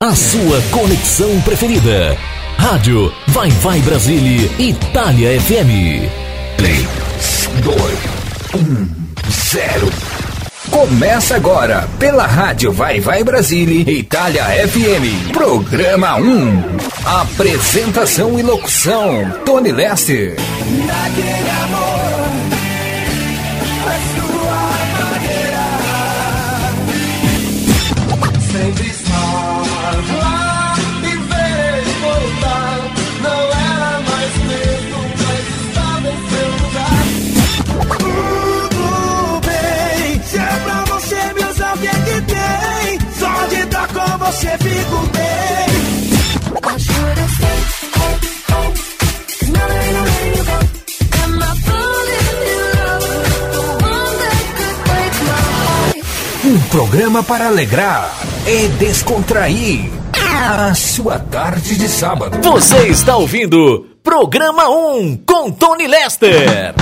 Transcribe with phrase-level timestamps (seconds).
[0.00, 2.16] A sua conexão preferida.
[2.56, 6.08] Rádio Vai Vai Brasília, Itália FM.
[6.56, 6.88] 3,
[7.64, 7.78] 2,
[8.54, 8.88] 1,
[9.28, 9.92] 0.
[10.70, 15.32] Começa agora, pela Rádio Vai Vai Brasília, Itália FM.
[15.32, 16.62] Programa 1.
[17.04, 20.36] Apresentação e locução: Tony Lester.
[20.86, 22.07] Naquele amor,
[44.28, 45.28] você fico bem.
[56.44, 58.14] Um programa para alegrar
[58.46, 62.38] e descontrair a sua tarde de sábado.
[62.42, 66.74] Você está ouvindo Programa 1 com Tony Lester.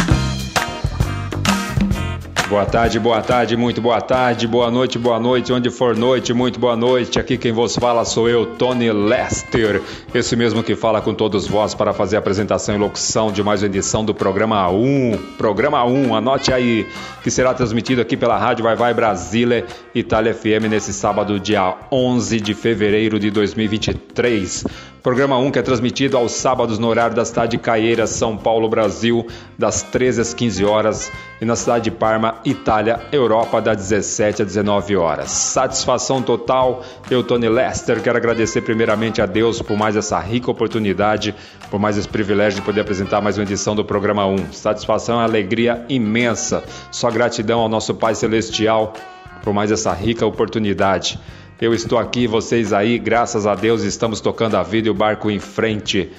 [2.49, 6.61] Boa tarde, boa tarde, muito boa tarde, boa noite, boa noite, onde for noite, muito
[6.61, 7.19] boa noite.
[7.19, 9.83] Aqui quem vos fala sou eu, Tony Lester,
[10.15, 13.63] esse mesmo que fala com todos vós para fazer a apresentação e locução de mais
[13.63, 15.19] uma edição do programa 1.
[15.37, 16.87] Programa 1, anote aí,
[17.21, 22.41] que será transmitido aqui pela Rádio Vai Vai Brasília, Itália FM, nesse sábado, dia 11
[22.41, 24.65] de fevereiro de 2023.
[25.07, 28.69] Programa 1 que é transmitido aos sábados no horário da cidade de Caieiras, São Paulo,
[28.69, 29.25] Brasil,
[29.57, 34.49] das 13 às 15 horas e na cidade de Parma, Itália, Europa, das 17 às
[34.49, 35.31] 19 horas.
[35.31, 36.83] Satisfação total.
[37.09, 41.33] Eu, Tony Lester, quero agradecer primeiramente a Deus por mais essa rica oportunidade,
[41.71, 44.55] por mais esse privilégio de poder apresentar mais uma edição do programa 1.
[44.55, 46.65] Satisfação e alegria imensa.
[46.91, 48.93] Só gratidão ao nosso Pai Celestial
[49.45, 51.21] por mais essa rica oportunidade.
[51.59, 55.31] Eu estou aqui, vocês aí, graças a Deus estamos tocando a vida e o barco
[55.31, 56.11] em frente.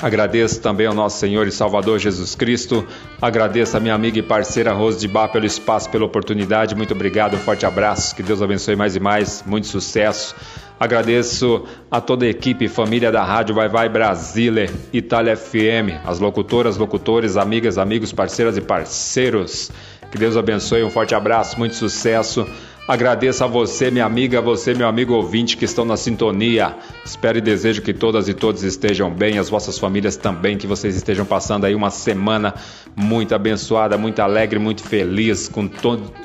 [0.00, 2.82] Agradeço também ao nosso Senhor e Salvador Jesus Cristo.
[3.20, 6.74] Agradeço a minha amiga e parceira Rose de Bar pelo espaço, pela oportunidade.
[6.74, 8.16] Muito obrigado, um forte abraço.
[8.16, 9.44] Que Deus abençoe mais e mais.
[9.46, 10.34] Muito sucesso.
[10.80, 16.78] Agradeço a toda a equipe, família da Rádio Vai Vai Brasília, Itália FM, as locutoras,
[16.78, 19.70] locutores, amigas, amigos, parceiras e parceiros.
[20.10, 22.46] Que Deus abençoe, um forte abraço, muito sucesso.
[22.86, 26.74] Agradeço a você, minha amiga, a você, meu amigo ouvinte que estão na sintonia.
[27.04, 30.96] Espero e desejo que todas e todos estejam bem, as vossas famílias também, que vocês
[30.96, 32.52] estejam passando aí uma semana
[32.96, 35.68] muito abençoada, muito alegre, muito feliz, com,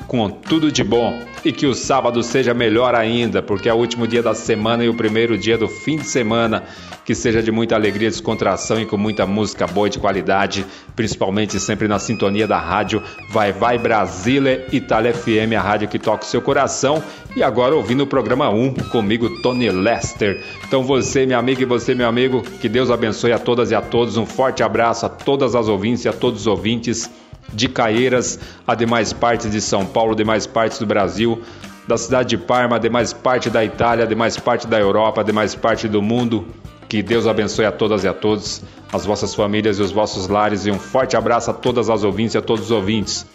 [0.08, 1.16] com tudo de bom.
[1.44, 4.88] E que o sábado seja melhor ainda, porque é o último dia da semana e
[4.88, 6.64] o primeiro dia do fim de semana.
[7.04, 11.58] Que seja de muita alegria, descontração e com muita música boa e de qualidade, principalmente
[11.60, 16.26] sempre na sintonia da rádio Vai Vai Brasília, Itália FM, a rádio que toca o
[16.26, 17.02] seu coração.
[17.36, 20.42] E agora ouvindo o programa 1 comigo, Tony Lester.
[20.66, 23.82] Então você, minha amiga, e você, meu amigo, que Deus abençoe a todas e a
[23.82, 24.16] todos.
[24.16, 27.10] Um forte abraço a todas as ouvintes e a todos os ouvintes
[27.52, 31.42] de Caieiras, a demais partes de São Paulo, demais partes do Brasil,
[31.86, 36.00] da cidade de Parma, demais parte da Itália, demais parte da Europa, demais parte do
[36.00, 36.46] mundo.
[36.88, 40.64] Que Deus abençoe a todas e a todos, as vossas famílias e os vossos lares.
[40.64, 43.26] E um forte abraço a todas as ouvintes e a todos os ouvintes.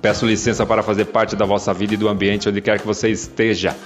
[0.00, 3.08] Peço licença para fazer parte da vossa vida e do ambiente onde quer que você
[3.08, 3.76] esteja.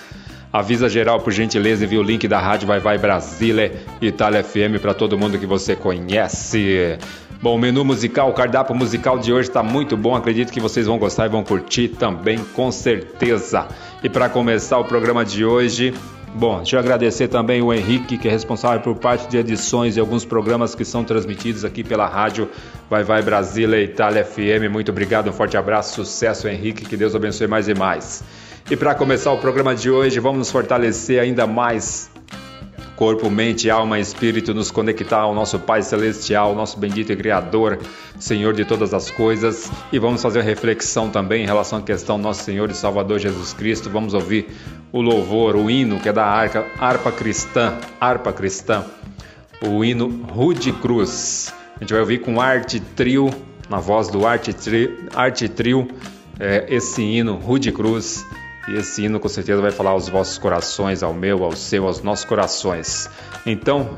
[0.53, 4.95] Avisa geral, por gentileza, envia o link da Rádio Vai Vai Brasília, Itália FM, para
[4.95, 6.99] todo mundo que você conhece.
[7.43, 10.15] Bom, o menu musical, o cardápio musical de hoje está muito bom.
[10.15, 13.69] Acredito que vocês vão gostar e vão curtir também, com certeza.
[14.03, 15.93] E para começar o programa de hoje,
[16.39, 20.01] Bom, deixa eu agradecer também o Henrique, que é responsável por parte de edições e
[20.01, 22.51] alguns programas que são transmitidos aqui pela rádio
[22.91, 24.71] Vai Vai Brasília Itália FM.
[24.71, 28.23] Muito obrigado, um forte abraço, sucesso, Henrique, que Deus abençoe mais e mais.
[28.71, 32.11] E para começar o programa de hoje, vamos nos fortalecer ainda mais
[32.97, 37.79] corpo, mente, alma e espírito, nos conectar ao nosso Pai Celestial, nosso bendito e Criador,
[38.19, 39.71] Senhor de todas as coisas.
[39.93, 43.91] E vamos fazer reflexão também em relação à questão nosso Senhor e Salvador Jesus Cristo.
[43.91, 44.49] Vamos ouvir
[44.91, 48.85] o louvor, o hino que é da arca, harpa cristã, harpa cristã,
[49.61, 51.53] o hino Rude Cruz.
[51.77, 53.31] A gente vai ouvir com arte trio,
[53.69, 55.87] na voz do arte trio, arte trio
[56.41, 58.25] é, esse hino Rude Cruz
[58.69, 62.03] e esse hino com certeza vai falar aos vossos corações, ao meu, ao seu, aos
[62.03, 63.09] nossos corações.
[63.45, 63.91] Então,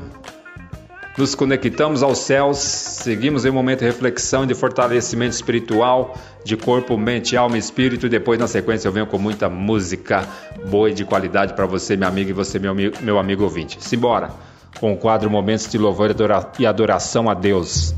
[1.17, 6.97] nos conectamos aos céus, seguimos em um momento de reflexão de fortalecimento espiritual, de corpo,
[6.97, 8.05] mente, alma e espírito.
[8.05, 10.25] E depois, na sequência, eu venho com muita música
[10.69, 13.77] boa e de qualidade para você, minha amiga, e você, meu, meu amigo ouvinte.
[13.81, 14.29] Simbora!
[14.79, 16.15] Com o quadro Momentos de Louvor
[16.57, 17.93] e Adoração a Deus.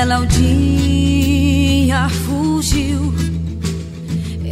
[0.00, 3.12] Dela o dia fugiu,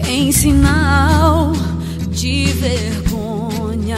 [0.07, 1.53] em sinal
[2.11, 3.97] de vergonha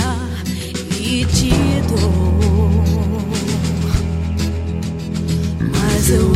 [1.01, 1.51] e de
[1.89, 3.27] dor.
[5.73, 6.33] Mas eu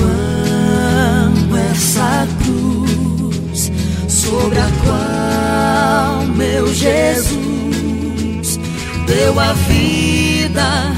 [1.29, 3.71] amo essa cruz
[4.09, 8.59] sobre a qual meu Jesus
[9.07, 10.93] deu a vida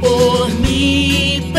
[0.00, 1.52] por mim,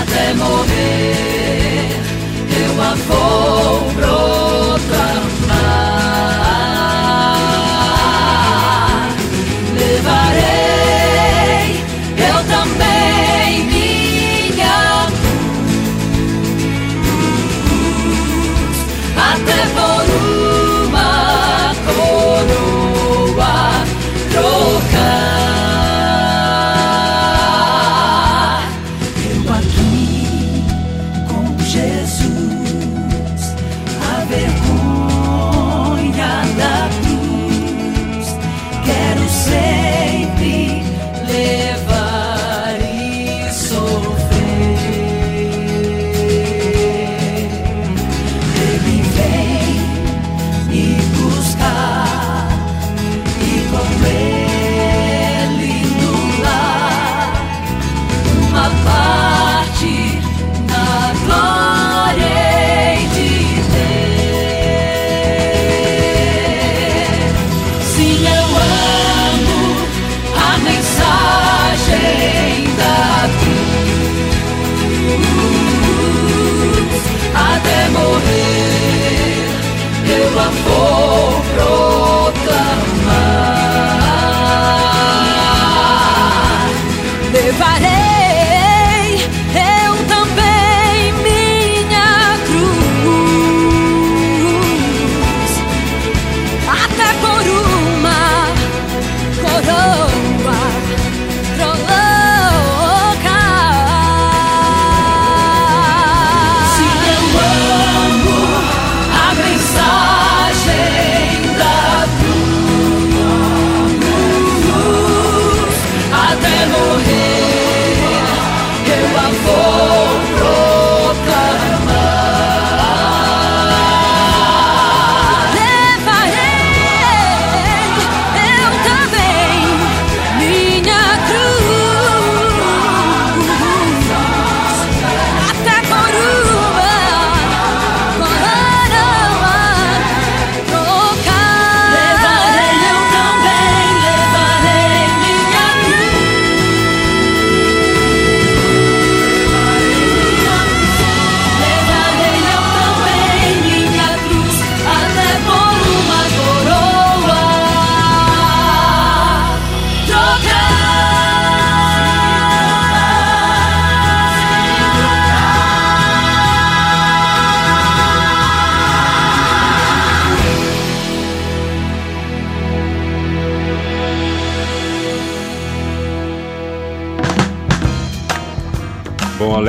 [0.01, 2.01] Até morrer,
[2.67, 3.84] eu a vou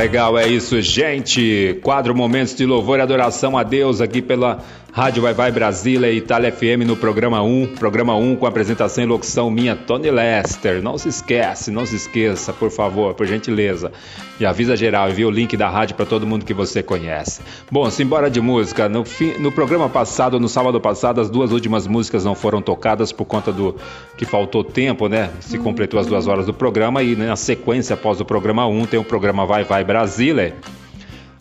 [0.06, 1.80] legal, é isso, gente.
[1.82, 4.60] Quadro Momentos de Louvor e Adoração a Deus aqui pela
[4.96, 7.76] Rádio Vai Vai Brasília e Itália FM no programa 1.
[7.76, 10.82] Programa 1 com apresentação e locução minha, Tony Lester.
[10.82, 13.92] Não se esquece, não se esqueça, por favor, por gentileza.
[14.40, 17.42] E avisa geral, envia o link da rádio para todo mundo que você conhece.
[17.70, 18.88] Bom, simbora de música.
[18.88, 23.12] No, fim, no programa passado, no sábado passado, as duas últimas músicas não foram tocadas
[23.12, 23.76] por conta do
[24.16, 25.30] que faltou tempo, né?
[25.42, 28.98] Se completou as duas horas do programa e na sequência, após o programa 1, tem
[28.98, 30.56] o programa Vai Vai Brasília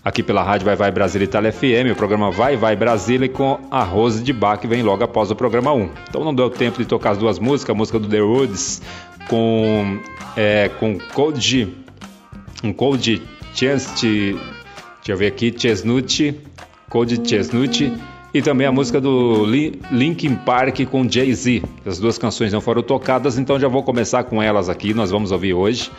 [0.05, 3.83] aqui pela rádio Vai Vai Brasília Itália FM, o programa Vai Vai Brasília com a
[3.83, 5.91] Rose de Bach, vem logo após o programa 1.
[6.09, 8.83] Então não deu tempo de tocar as duas músicas, a música do The Woods
[9.29, 9.99] com,
[10.37, 11.75] é, com Cold,
[12.63, 13.23] um Cold
[13.55, 14.37] Chest, deixa
[15.09, 16.39] eu ver aqui, Chesnut,
[16.91, 17.93] Cold Chesnut,
[18.35, 21.63] e também a música do Li- Linkin Park com Jay-Z.
[21.87, 25.31] As duas canções não foram tocadas, então já vou começar com elas aqui, nós vamos
[25.31, 25.91] ouvir hoje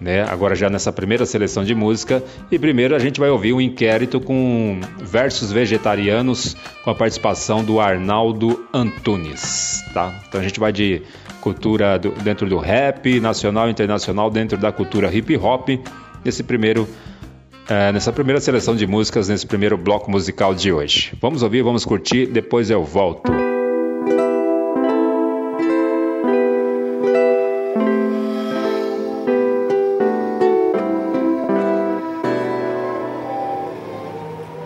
[0.00, 0.22] né?
[0.22, 4.20] Agora já nessa primeira seleção de música e primeiro a gente vai ouvir um inquérito
[4.20, 10.14] com versos vegetarianos com a participação do Arnaldo Antunes, tá?
[10.28, 11.02] Então a gente vai de
[11.40, 15.68] cultura do, dentro do rap, nacional e internacional, dentro da cultura hip hop,
[16.24, 16.88] nesse primeiro,
[17.68, 21.12] é, nessa primeira seleção de músicas, nesse primeiro bloco musical de hoje.
[21.20, 23.47] Vamos ouvir, vamos curtir, depois eu volto.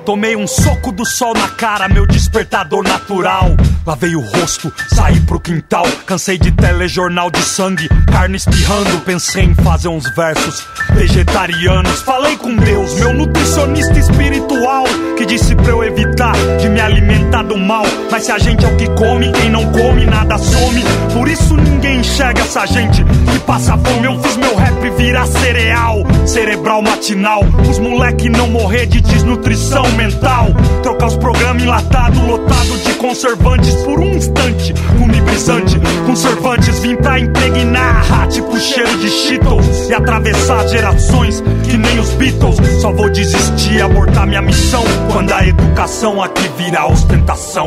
[0.05, 3.57] Tomei um soco do sol na cara, meu despertador natural.
[3.85, 5.85] Lavei o rosto, saí pro quintal.
[6.07, 9.01] Cansei de telejornal de sangue, carne espirrando.
[9.01, 12.01] Pensei em fazer uns versos vegetarianos.
[12.03, 14.85] Falei com Deus, meu nutricionista espiritual,
[15.17, 17.83] que disse pra eu evitar de me alimentar do mal.
[18.09, 20.83] Mas se a gente é o que come, quem não come nada some.
[21.13, 24.07] Por isso ninguém enxerga essa gente que passa fome.
[24.07, 27.41] Eu fiz meu rap virar cereal, cerebral matinal.
[27.69, 30.49] Os moleque não morrer de desnutrição mental.
[30.85, 34.75] Trocar os programas enlatados, lotado de conservantes por um instante.
[34.99, 35.77] Funibrizante,
[36.07, 39.89] conservantes vim pra impregnar, tipo cheiro de Cheetos.
[39.89, 42.57] E atravessar gerações que nem os Beatles.
[42.81, 44.83] Só vou desistir, abortar minha missão.
[45.13, 47.67] Quando a educação aqui vira ostentação.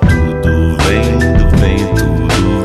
[0.00, 2.55] Tudo vem do vem, tudo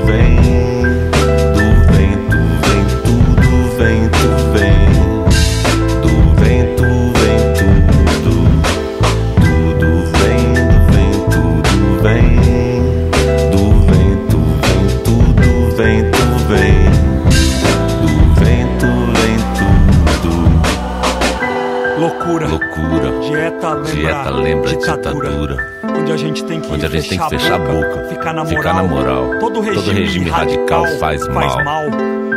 [27.12, 28.58] tem que fechar a boca, ficar na moral.
[28.58, 29.40] ficar na moral.
[29.40, 31.90] Todo regime, Todo regime radical faz mal.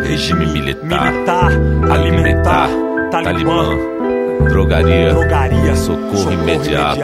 [0.02, 1.52] Regime militar, militar.
[1.90, 2.68] Alimentar,
[3.10, 3.68] talibã,
[4.48, 7.00] Drogaria, drogaria, socorro, imediato,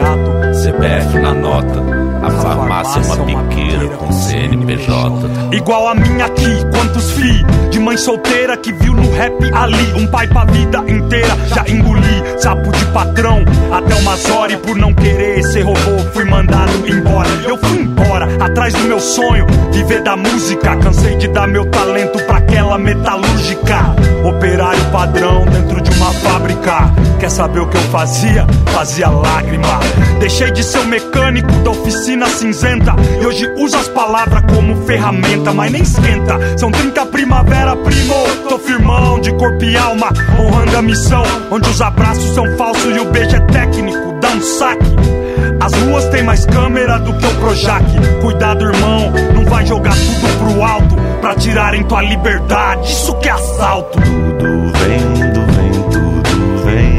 [0.53, 1.81] CPF na nota,
[2.21, 5.55] a farmácia é uma biqueira com CNPJ.
[5.55, 10.07] Igual a minha aqui, quantos fi de mãe solteira que viu no rap ali um
[10.07, 11.35] pai pra vida inteira.
[11.53, 16.25] Já engoli sapo de patrão até umas horas e por não querer ser robô fui
[16.25, 17.29] mandado embora.
[17.47, 20.75] Eu fui embora atrás do meu sonho, viver da música.
[20.77, 23.95] Cansei de dar meu talento pra aquela metalúrgica.
[24.25, 26.91] Operário padrão dentro de uma fábrica.
[27.19, 28.45] Quer saber o que eu fazia?
[28.73, 29.79] Fazia lágrima.
[30.19, 32.93] Deixei de ser o mecânico da oficina cinzenta.
[33.21, 36.57] E hoje uso as palavras como ferramenta, mas nem esquenta.
[36.57, 38.13] São 30 primavera, primo.
[38.49, 41.23] Tô firmão de corpo e alma, honrando a missão.
[41.49, 44.19] Onde os abraços são falsos e o beijo é técnico.
[44.19, 45.20] Dá um saque.
[45.61, 47.85] As ruas tem mais câmera do que o Projac.
[48.19, 52.91] Cuidado, irmão, não vai jogar tudo pro alto pra tirarem tua liberdade.
[52.91, 53.99] Isso que é assalto.
[53.99, 54.99] Tudo vem,
[55.33, 56.95] do vem, tudo vem.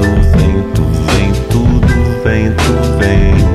[0.00, 3.45] Do vento vem, tudo vem, tu vem.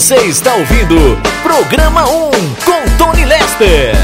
[0.00, 0.96] Você está ouvindo
[1.42, 2.30] Programa 1
[2.64, 3.99] com Tony Lester.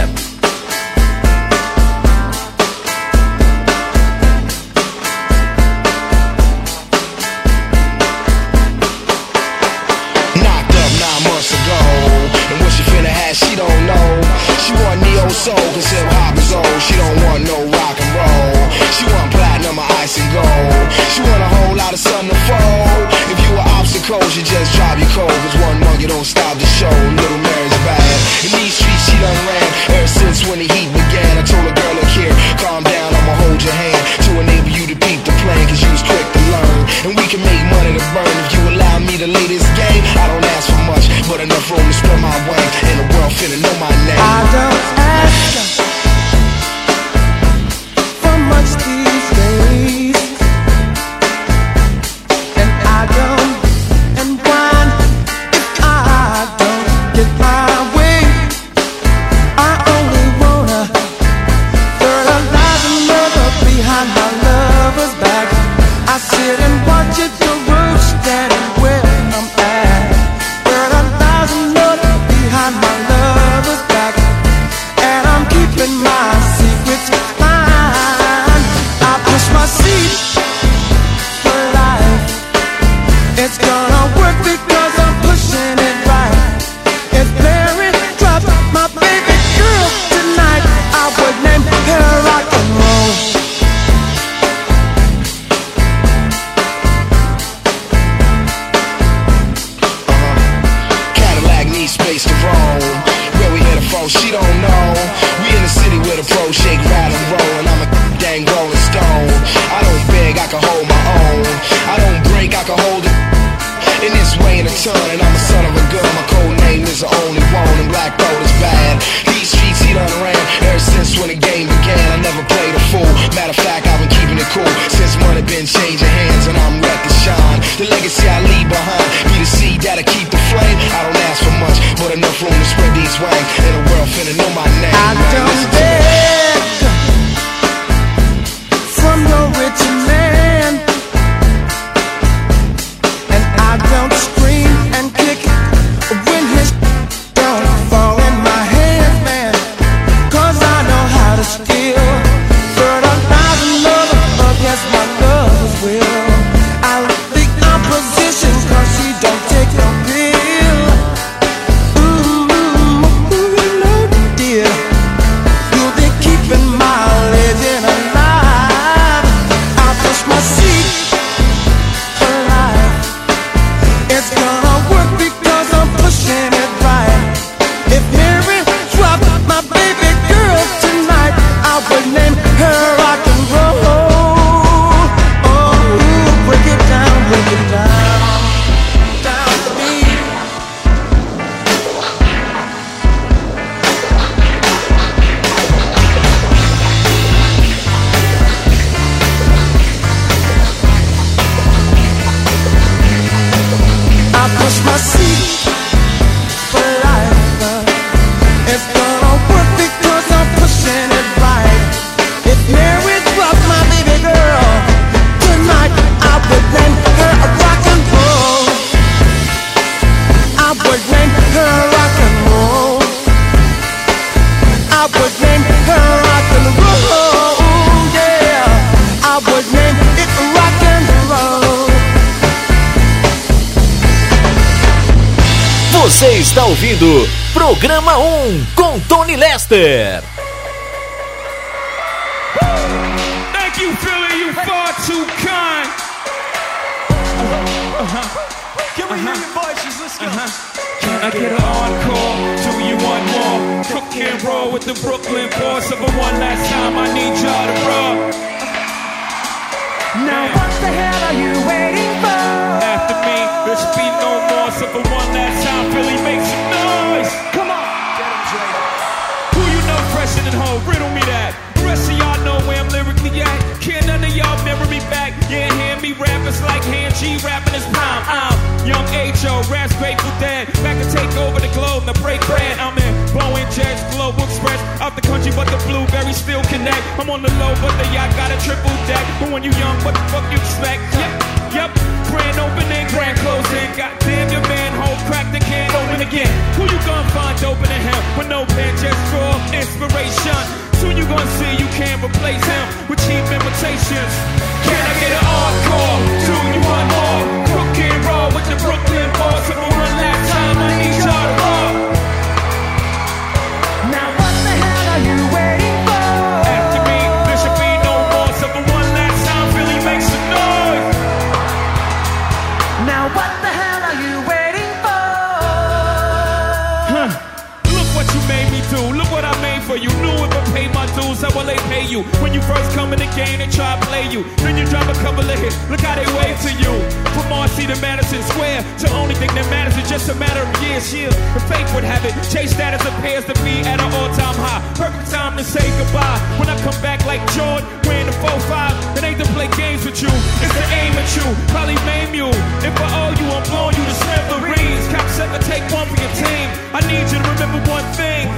[332.17, 332.25] you.
[332.41, 334.45] When you first come in the game, they try to play you.
[334.65, 336.93] Then you drop a couple of hits, look how they wave to you.
[337.37, 340.71] From Marcy to Madison Square, the only thing that matters is just a matter of
[340.81, 341.13] years.
[341.13, 342.33] Yeah, the fate would have it.
[342.49, 344.81] Chase status appears to be at an all time high.
[344.97, 346.41] Perfect time to say goodbye.
[346.57, 350.05] When I come back like Jordan, wearing the 4 5, it ain't to play games
[350.05, 350.33] with you.
[350.65, 352.49] It's to aim at you, probably maim you.
[352.81, 355.05] If I owe you, I'm blowing you to smithereens.
[355.13, 356.67] Cops ever take one for your team.
[356.97, 358.49] I need you to remember one thing.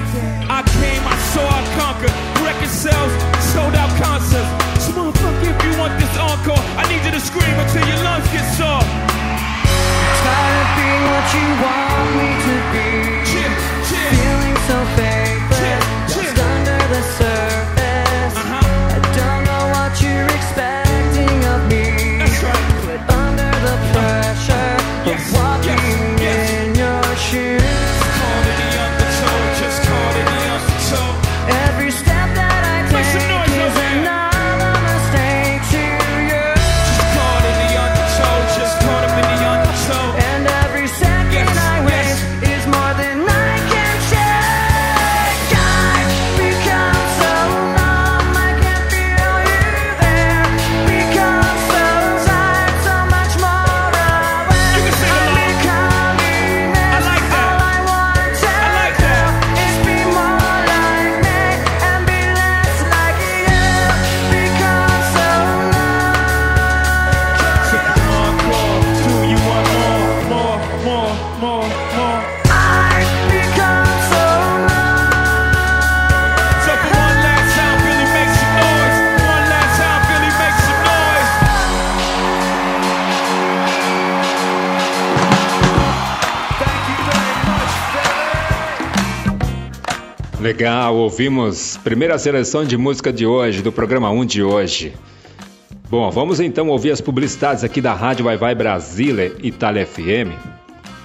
[0.58, 2.10] I came, I saw, I conquered.
[2.42, 3.14] Record sales,
[3.54, 4.50] sold out concerts.
[4.82, 8.26] So motherfucker, if you want this encore, I need you to scream until your lungs
[8.34, 8.82] get sore.
[10.18, 12.88] Tired of being what you want me to be.
[13.30, 13.54] Chip,
[13.86, 14.10] chip.
[14.18, 15.78] Feeling so fake, but
[16.10, 17.77] chip, just under the surface.
[90.48, 94.94] Legal, ouvimos primeira seleção de música de hoje, do programa 1 de hoje.
[95.90, 100.32] Bom, vamos então ouvir as publicidades aqui da Rádio Vai Vai Brasília, Itália FM.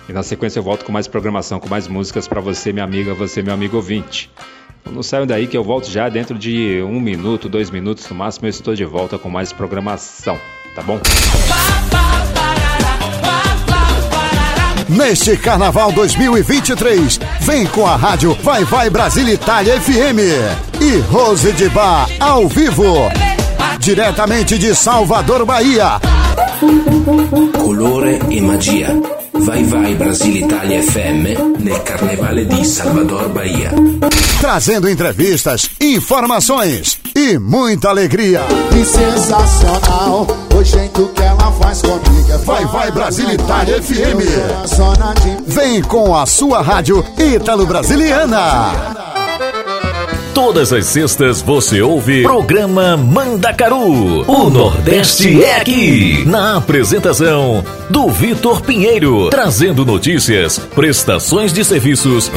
[0.07, 3.13] E na sequência eu volto com mais programação, com mais músicas para você, minha amiga,
[3.13, 4.31] você, meu amigo ouvinte.
[4.79, 8.15] Então não saiam daí que eu volto já dentro de um minuto, dois minutos no
[8.15, 10.39] máximo, eu estou de volta com mais programação,
[10.73, 11.01] tá bom?
[14.89, 20.19] Neste Carnaval 2023, vem com a rádio Vai Vai Brasília Itália FM
[20.81, 23.09] e Rose de Bar ao vivo,
[23.79, 25.99] diretamente de Salvador, Bahia.
[27.57, 29.22] Colore e magia.
[29.33, 33.71] Vai Vai Brasília Itália FM nel Carnevale di Salvador, Bahia.
[34.39, 38.41] Trazendo entrevistas, informações e muita alegria.
[38.69, 42.31] Que sensacional, o jeito que ela faz comigo.
[42.31, 44.19] é Vai Vai Brasília Itália FM.
[45.21, 49.22] De Vem com a sua rádio Ítalo Brasiliana.
[50.33, 54.23] Todas as sextas você ouve programa Mandacaru.
[54.27, 56.25] O Nordeste é aqui.
[56.25, 62.31] Na apresentação do Vitor Pinheiro, trazendo notícias, prestações de serviços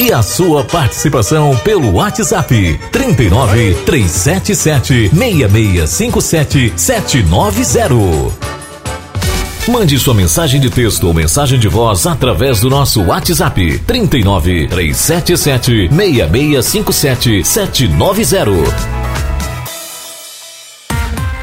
[0.00, 8.59] e a sua participação pelo WhatsApp 39 377 6657 790.
[9.68, 15.88] Mande sua mensagem de texto ou mensagem de voz através do nosso WhatsApp 39 377
[15.88, 18.99] 6657 790.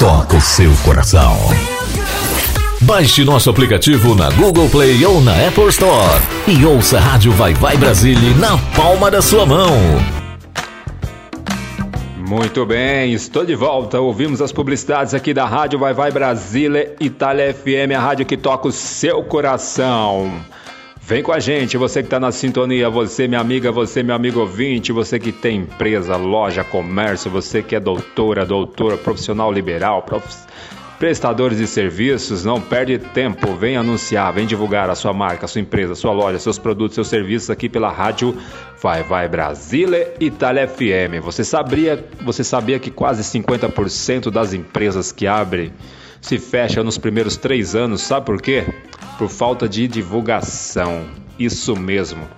[0.00, 1.36] toca o seu coração.
[2.80, 7.52] Baixe nosso aplicativo na Google Play ou na Apple Store e ouça a Rádio Vai
[7.52, 9.76] Vai Brasília na palma da sua mão.
[12.16, 14.00] Muito bem, estou de volta.
[14.00, 18.68] Ouvimos as publicidades aqui da Rádio Vai Vai Brasília, Itália FM, a rádio que toca
[18.68, 20.32] o seu coração.
[21.10, 24.38] Vem com a gente, você que está na sintonia, você minha amiga, você meu amigo
[24.38, 30.24] ouvinte, você que tem empresa, loja, comércio, você que é doutora, doutora, profissional liberal, prof...
[31.00, 35.60] prestadores de serviços, não perde tempo, vem anunciar, vem divulgar a sua marca, a sua
[35.60, 38.32] empresa, a sua loja, seus produtos, seus serviços aqui pela rádio
[38.80, 41.24] Vai Vai Brasília Itália FM.
[41.24, 45.72] Você sabia, você sabia que quase 50% das empresas que abrem
[46.20, 48.64] se fecham nos primeiros três anos, sabe por quê?
[49.18, 51.06] Por falta de divulgação.
[51.38, 52.28] Isso mesmo.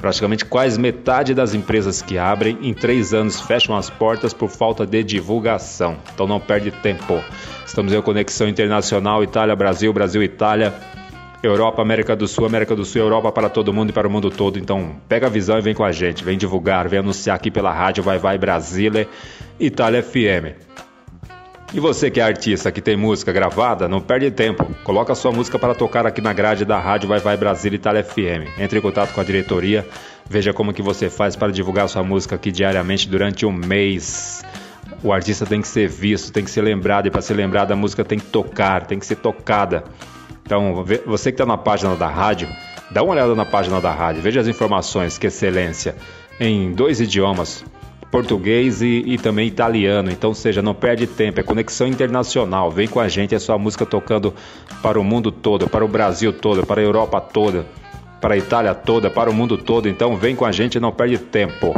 [0.00, 4.84] Praticamente quase metade das empresas que abrem em três anos fecham as portas por falta
[4.84, 5.96] de divulgação.
[6.12, 7.22] Então não perde tempo.
[7.64, 10.74] Estamos em Conexão Internacional Itália, Brasil, Brasil, Itália.
[11.42, 14.30] Europa, América do Sul, América do Sul, Europa para todo mundo e para o mundo
[14.30, 14.58] todo.
[14.60, 17.72] Então, pega a visão e vem com a gente, vem divulgar, vem anunciar aqui pela
[17.72, 19.08] rádio Vai Vai Brasília,
[19.58, 20.54] Itália FM.
[21.74, 24.66] E você que é artista, que tem música gravada, não perde tempo.
[24.84, 28.58] Coloca sua música para tocar aqui na grade da rádio Vai Vai Brasília Itália FM.
[28.58, 29.88] Entre em contato com a diretoria,
[30.28, 34.44] veja como que você faz para divulgar sua música aqui diariamente durante um mês.
[35.02, 37.76] O artista tem que ser visto, tem que ser lembrado, e para ser lembrado a
[37.76, 39.84] música tem que tocar, tem que ser tocada.
[40.44, 42.48] Então, você que está na página da rádio,
[42.90, 45.96] dá uma olhada na página da rádio, veja as informações, que excelência,
[46.38, 47.64] em dois idiomas,
[48.12, 50.10] português e, e, também italiano.
[50.10, 52.70] Então, seja, não perde tempo, é conexão internacional.
[52.70, 54.34] Vem com a gente, é sua música tocando
[54.82, 57.66] para o mundo todo, para o Brasil todo, para a Europa toda,
[58.20, 59.88] para a Itália toda, para o mundo todo.
[59.88, 61.74] Então, vem com a gente, não perde tempo.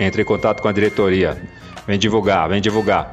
[0.00, 1.36] Entre em contato com a diretoria.
[1.86, 3.12] Vem divulgar, vem divulgar.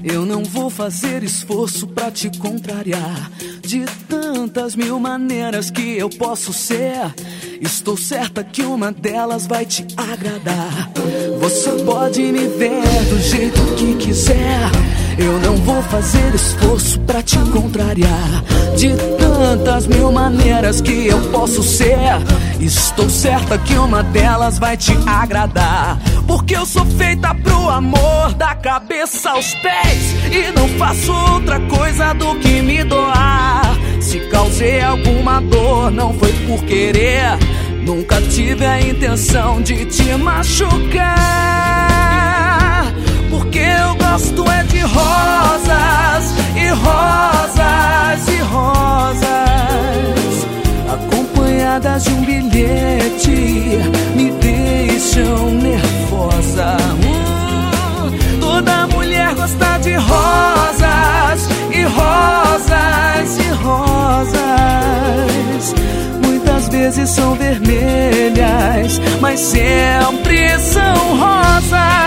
[0.03, 3.29] Eu não vou fazer esforço pra te contrariar.
[3.61, 7.13] De tantas mil maneiras que eu posso ser,
[7.61, 10.89] estou certa que uma delas vai te agradar.
[11.39, 12.81] Você pode me ver
[13.11, 14.71] do jeito que quiser.
[15.19, 18.41] Eu não vou fazer esforço pra te contrariar.
[18.77, 21.99] De tantas mil maneiras que eu posso ser,
[22.61, 25.99] estou certa que uma delas vai te agradar.
[26.25, 30.15] Porque eu sou feita pro amor, da cabeça aos pés.
[30.31, 33.77] E não faço outra coisa do que me doar.
[33.99, 37.37] Se causei alguma dor, não foi por querer.
[37.85, 41.88] Nunca tive a intenção de te machucar.
[43.49, 49.27] Porque eu gosto é de rosas e rosas e rosas
[50.93, 53.79] acompanhadas de um bilhete
[54.15, 56.77] me deixam nervosa.
[57.03, 64.39] Hum, toda mulher gosta de rosas e rosas e rosas.
[66.79, 71.99] Vezes são vermelhas, mas sempre são rosas.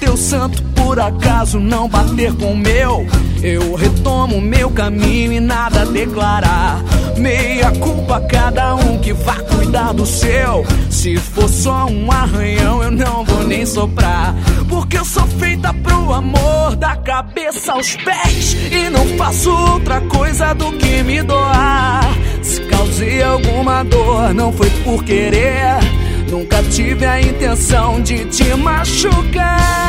[0.00, 3.06] Teu santo por acaso não bater com o meu,
[3.42, 6.82] eu retomo meu caminho e nada declarar.
[7.18, 10.64] Meia culpa a cada um que vá cuidar do seu.
[10.88, 14.34] Se for só um arranhão, eu não vou nem soprar.
[14.68, 18.56] Porque eu sou feita pro amor, da cabeça aos pés.
[18.72, 22.04] E não faço outra coisa do que me doar.
[22.42, 25.78] Se causei alguma dor, não foi por querer.
[26.28, 29.80] Nunca tive a intenção de te machucar.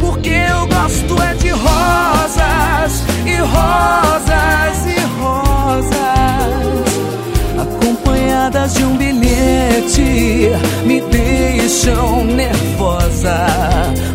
[0.00, 6.00] Porque eu gosto é de rosas e rosas e rosas.
[7.60, 10.50] Acompanhadas de um bilhete,
[10.84, 13.46] me deixam nervosa.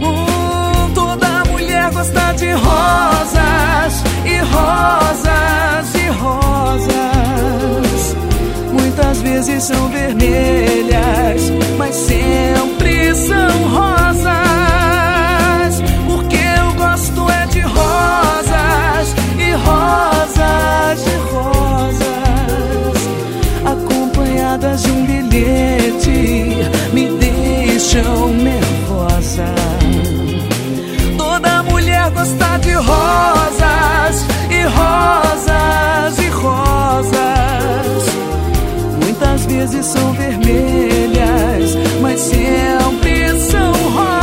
[0.01, 6.44] Hum, toda mulher gosta de rosas e rosas e rosas.
[9.45, 14.25] Vezes são vermelhas, mas sempre são rosas.
[16.07, 22.97] Porque eu gosto é de rosas e rosas e rosas.
[23.65, 26.57] Acompanhadas de um bilhete,
[26.93, 29.53] me deixam nervosa.
[31.17, 34.25] Toda mulher gosta de rosas
[39.67, 44.15] vezes são vermelhas, mas sempre são rosas.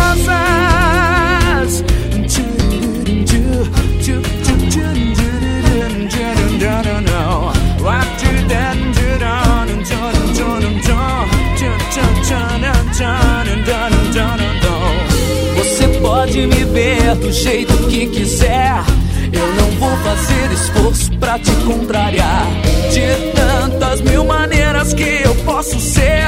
[15.57, 18.85] Você pode me ver do jeito que quiser.
[19.33, 22.47] Eu não vou fazer esforço pra te contrariar.
[22.93, 24.42] De tantas mil maneiras
[24.95, 26.23] que eu posso ser,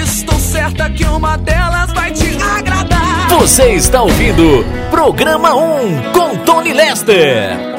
[0.00, 3.28] estou certa que uma delas vai te agradar.
[3.30, 7.77] Você está ouvindo Programa 1 com Tony Lester.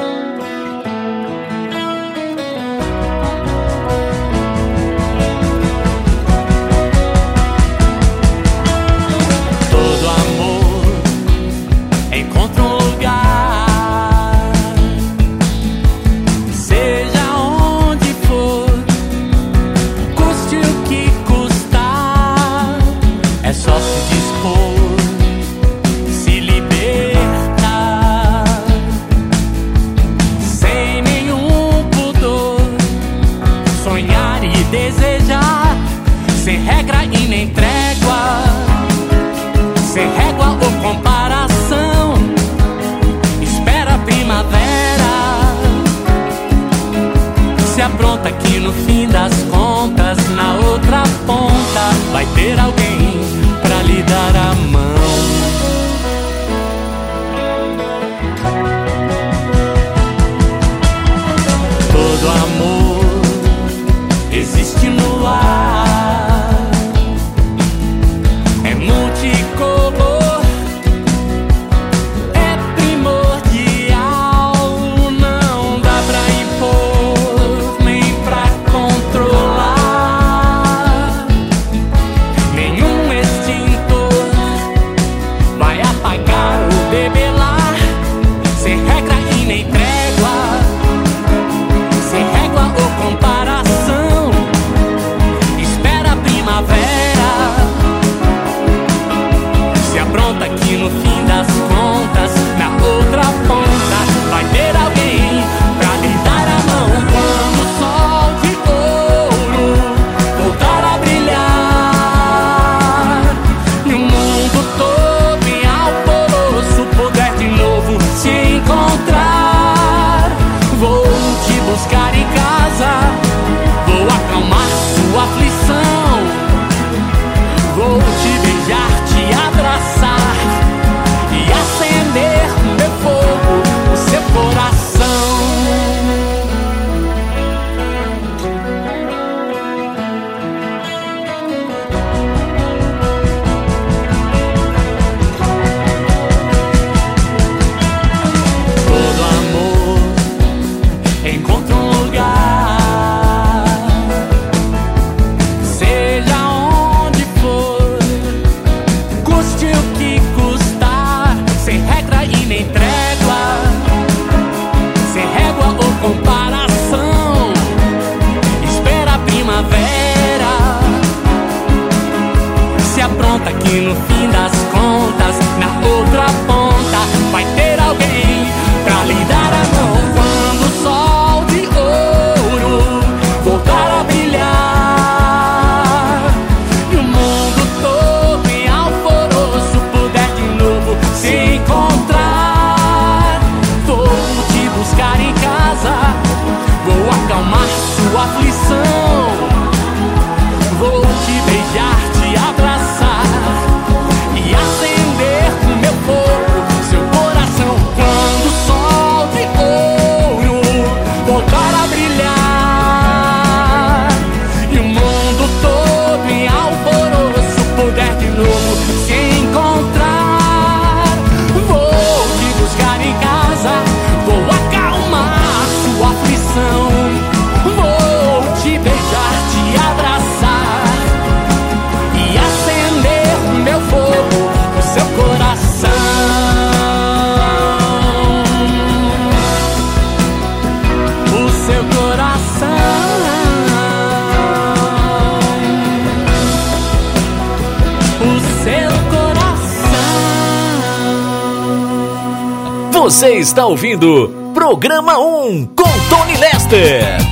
[253.20, 257.29] Você está ouvindo Programa 1 com Tony Lester.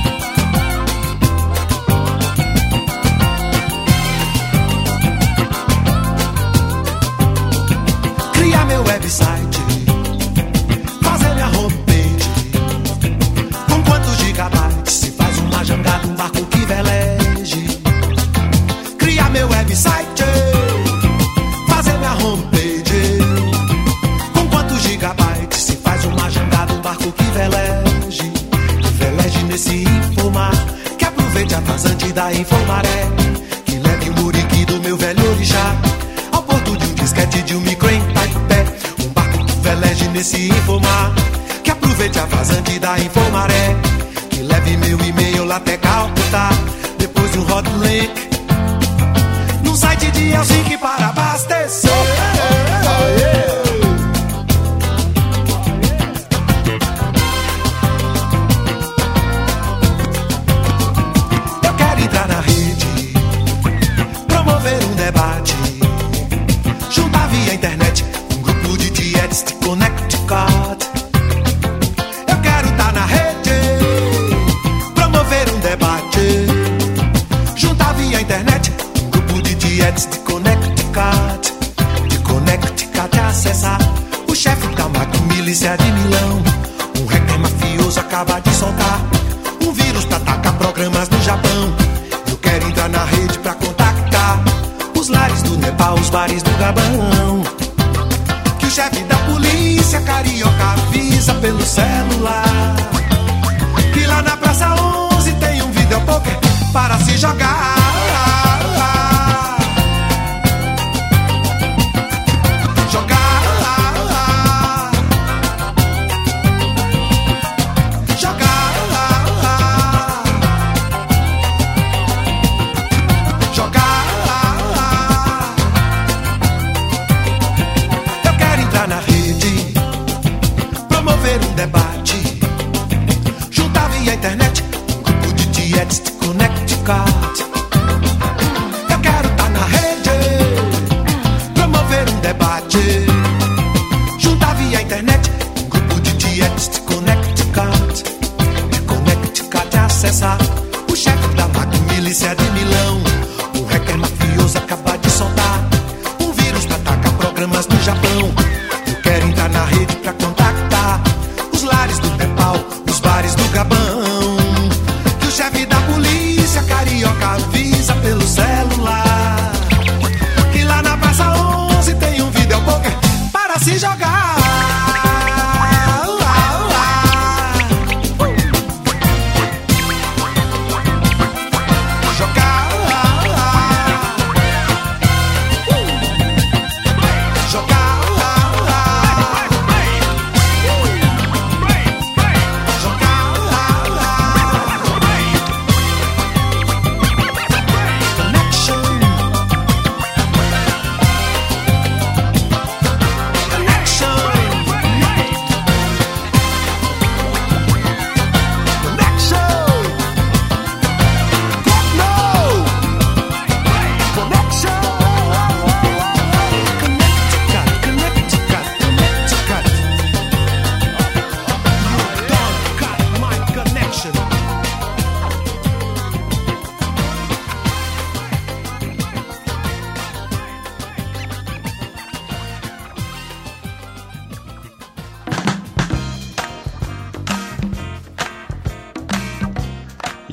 [173.58, 174.17] Se jogar.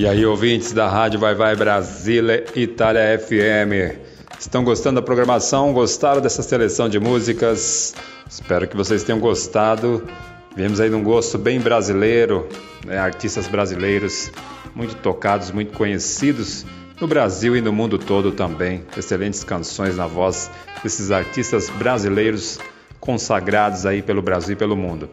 [0.05, 3.97] E aí, ouvintes da Rádio Vai Vai Brasília Itália FM.
[4.39, 5.73] Estão gostando da programação?
[5.73, 7.95] Gostaram dessa seleção de músicas?
[8.29, 10.07] Espero que vocês tenham gostado.
[10.55, 12.47] Viemos aí num gosto bem brasileiro,
[12.85, 12.99] né?
[12.99, 14.31] artistas brasileiros
[14.75, 16.67] muito tocados, muito conhecidos
[17.01, 18.83] no Brasil e no mundo todo também.
[18.95, 20.51] Excelentes canções na voz
[20.83, 22.59] desses artistas brasileiros
[22.99, 25.09] consagrados aí pelo Brasil e pelo mundo.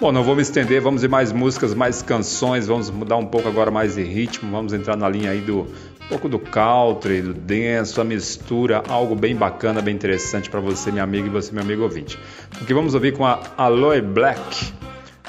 [0.00, 3.46] Bom, não vou me estender, vamos ver mais músicas, mais canções, vamos mudar um pouco
[3.46, 7.32] agora mais de ritmo, vamos entrar na linha aí do um pouco do country, do
[7.32, 11.62] dance, a mistura, algo bem bacana, bem interessante para você, minha amiga, e você, meu
[11.62, 12.18] amigo ouvinte.
[12.60, 14.72] O que vamos ouvir com a Aloe Black,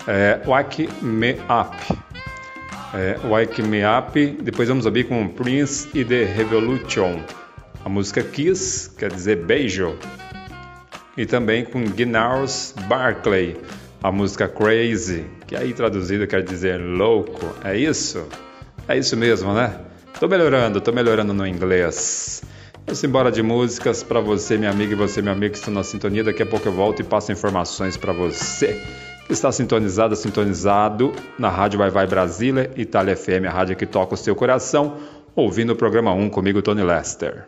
[0.07, 1.99] é, Wake Me Up.
[2.93, 7.19] É, Wake Me Up, depois vamos ouvir com Prince e The Revolution.
[7.85, 9.95] A música Kiss, quer dizer beijo.
[11.15, 13.55] E também com Gnars Barclay,
[14.05, 17.55] a música Crazy, que aí traduzido quer dizer louco.
[17.63, 18.27] É isso?
[18.87, 19.79] É isso mesmo, né?
[20.19, 22.43] Tô melhorando, tô melhorando no inglês.
[22.85, 25.83] Vamos embora de músicas para você, minha amiga, e você, meu amigo, que estão na
[25.83, 26.23] sintonia.
[26.23, 28.79] Daqui a pouco eu volto e passo informações para você
[29.25, 34.13] que está sintonizado, sintonizado na Rádio Vai Vai Brasília, Itália FM, a rádio que toca
[34.13, 34.97] o seu coração,
[35.35, 37.47] ouvindo o programa 1 comigo, Tony Lester.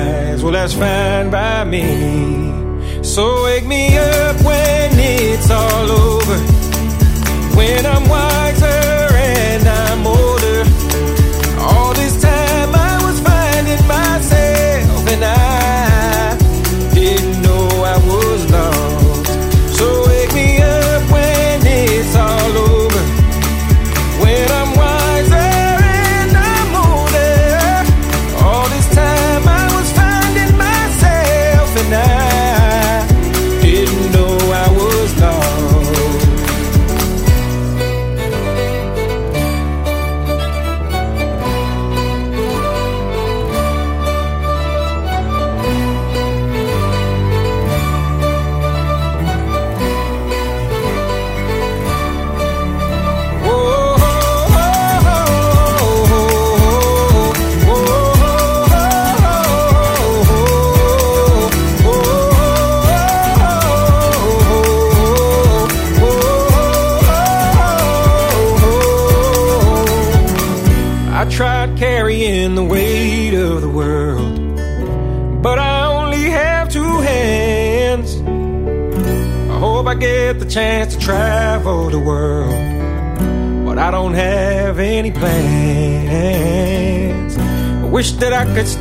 [0.41, 1.83] well, that's fine by me.
[3.03, 6.37] So wake me up when it's all over.
[7.55, 8.30] When I'm wild.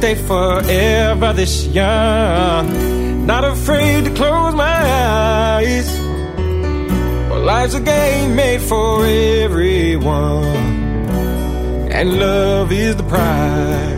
[0.01, 3.27] stay forever this young.
[3.27, 4.79] Not afraid to close my
[5.55, 5.89] eyes.
[7.29, 10.47] Well, life's a game made for everyone,
[11.97, 13.90] and love is the prize.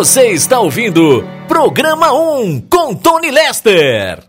[0.00, 4.19] Você está ouvindo Programa 1 com Tony Lester.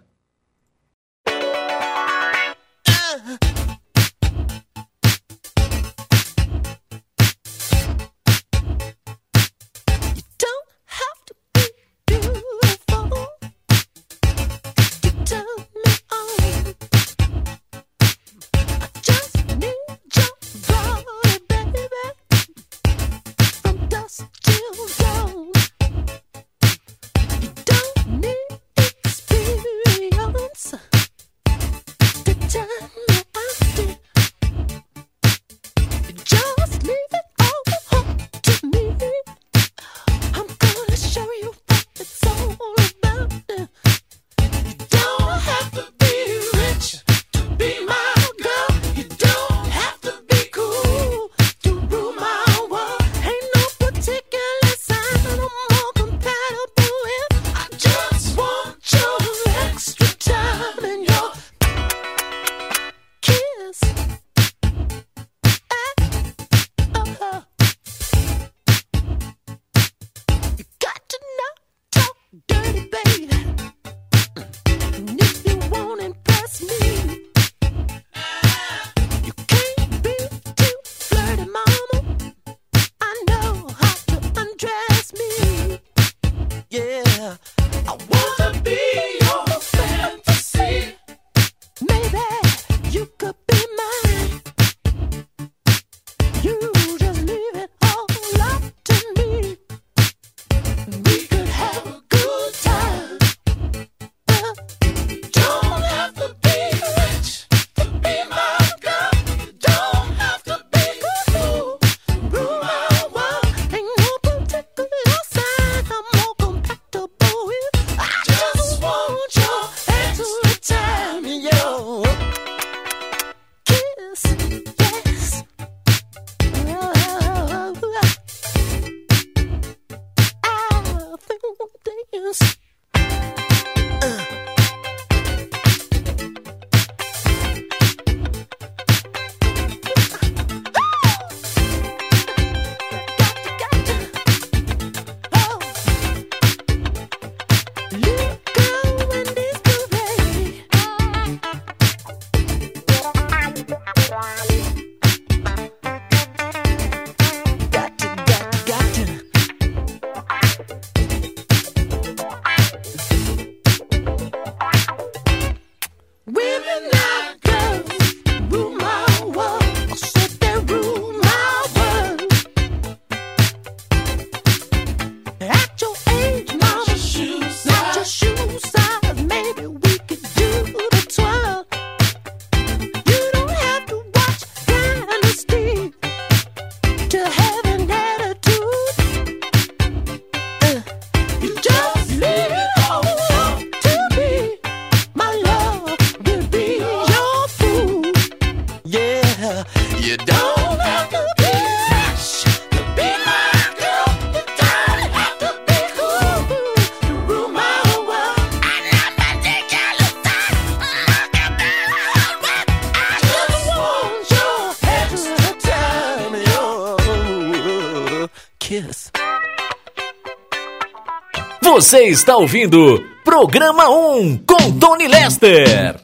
[221.92, 226.00] Você está ouvindo Programa 1 com Tony Lester.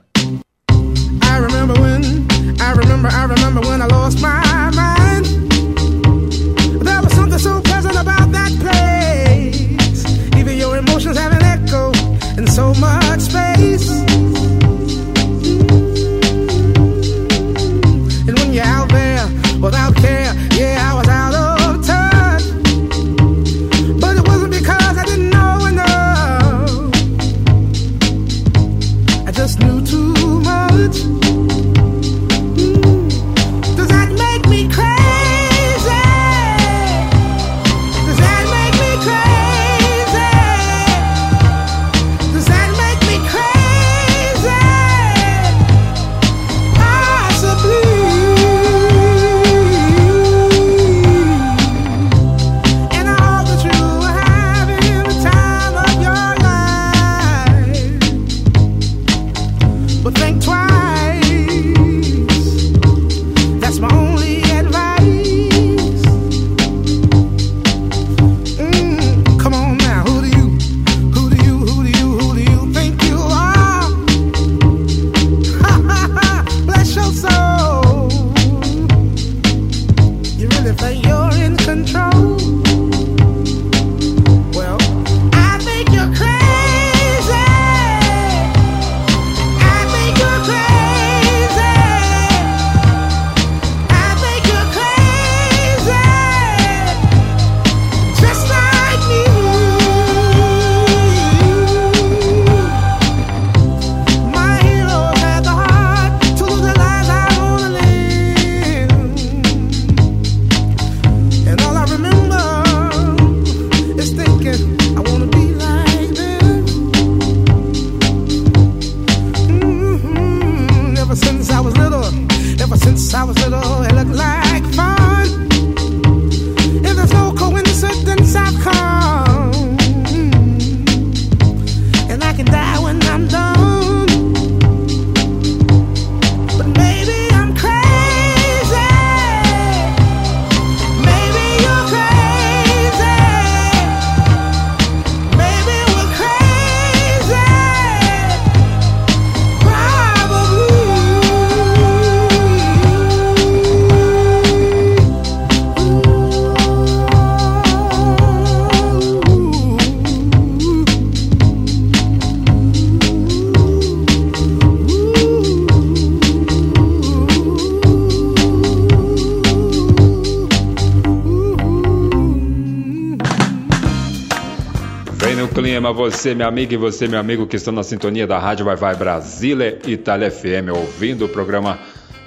[175.97, 178.95] Você, minha amiga, e você, meu amigo, que estão na sintonia da Rádio Vai Vai
[178.95, 181.79] Brasília Itália FM, ouvindo o programa,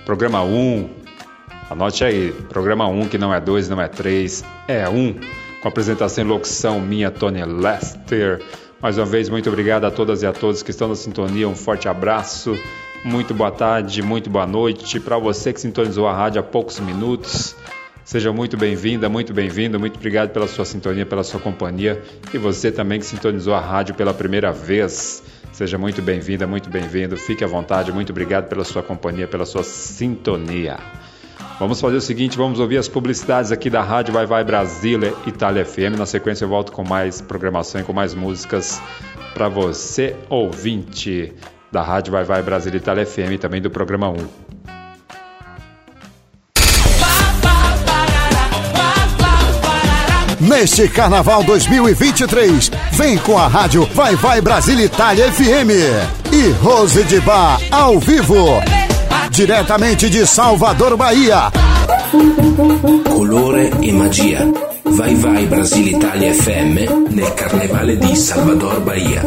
[0.05, 0.91] programa 1.
[1.71, 5.15] Anote aí, programa 1, que não é 2, não é 3, é 1.
[5.63, 8.43] Com apresentação e locução minha, Tony Lester.
[8.83, 11.49] Mais uma vez, muito obrigado a todas e a todos que estão na sintonia.
[11.49, 12.59] Um forte abraço.
[13.05, 14.99] Muito boa tarde, muito boa noite.
[14.99, 17.55] Para você que sintonizou a rádio há poucos minutos.
[18.05, 22.73] Seja muito bem-vinda, muito bem-vindo, muito obrigado pela sua sintonia, pela sua companhia e você
[22.73, 25.23] também que sintonizou a rádio pela primeira vez.
[25.53, 29.63] Seja muito bem-vinda, muito bem-vindo, fique à vontade, muito obrigado pela sua companhia, pela sua
[29.63, 30.79] sintonia.
[31.59, 35.65] Vamos fazer o seguinte, vamos ouvir as publicidades aqui da Rádio Vai Vai Brasília Itália
[35.65, 35.99] FM.
[35.99, 38.81] Na sequência eu volto com mais programação e com mais músicas
[39.35, 41.35] para você, ouvinte
[41.71, 44.50] da Rádio Vai Vai Brasília Itália FM e também do programa 1.
[50.41, 57.21] Neste Carnaval 2023, vem com a rádio Vai Vai Brasília Itália FM e Rose de
[57.21, 58.59] Bar ao vivo,
[59.31, 61.53] diretamente de Salvador, Bahia.
[63.07, 64.70] Colore e magia.
[64.91, 69.23] Vai vai Brasil Italia FM nel Carnevale di Salvador Bahia.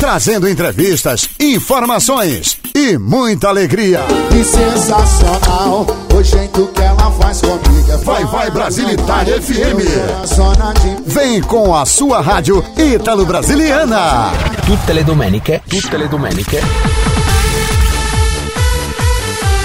[0.00, 4.00] Trazendo entrevistas, informações e muita alegria.
[4.30, 9.78] Que sensacional, o jeito que ela faz comigo é Vai Vai Brasília Itália FM.
[9.78, 14.30] De Vem com a sua rádio Ítalo Brasiliana.
[14.66, 16.60] Tutte le domeniche, tutte le domeniche.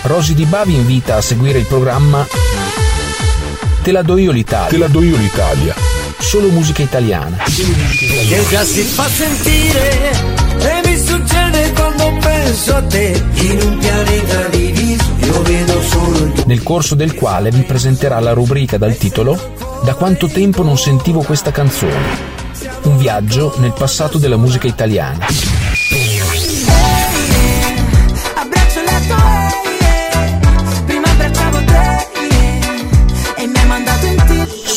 [0.04, 2.28] Rosy Di Ba vi invita a seguire il programma
[3.84, 4.70] Te la do io l'Italia.
[4.70, 5.76] Te la do io l'Italia.
[6.18, 7.36] Solo musica italiana.
[7.44, 10.12] Che già si fa sentire
[10.58, 16.32] e mi succede quando penso a te in un pianeta diviso io vedo solo il
[16.32, 19.38] tuo Nel corso del quale vi presenterà la rubrica dal titolo
[19.84, 22.32] Da quanto tempo non sentivo questa canzone.
[22.84, 25.26] Un viaggio nel passato della musica italiana.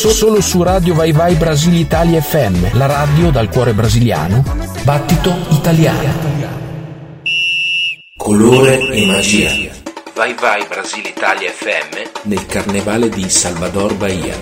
[0.09, 4.43] Solo su Radio Vai Vai Brasile Italia FM, la radio dal cuore brasiliano,
[4.83, 6.13] battito italiano.
[8.17, 9.51] Colore e magia.
[10.15, 14.33] Vai vai Brasile Italia FM nel carnevale di Salvador Bahia.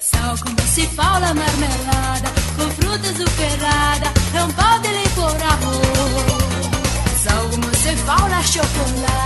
[0.00, 5.70] Sal como se fala marmelada, com fruta zuccherada, é um pau de licorado.
[7.22, 9.23] Sal como se fala chocolada,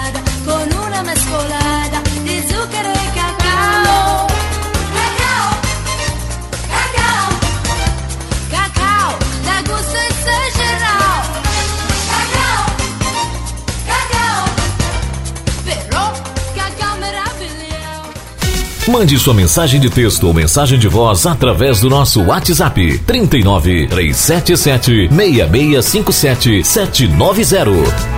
[18.89, 25.09] Mande sua mensagem de texto ou mensagem de voz através do nosso WhatsApp 39 377
[25.15, 28.18] 6657 790.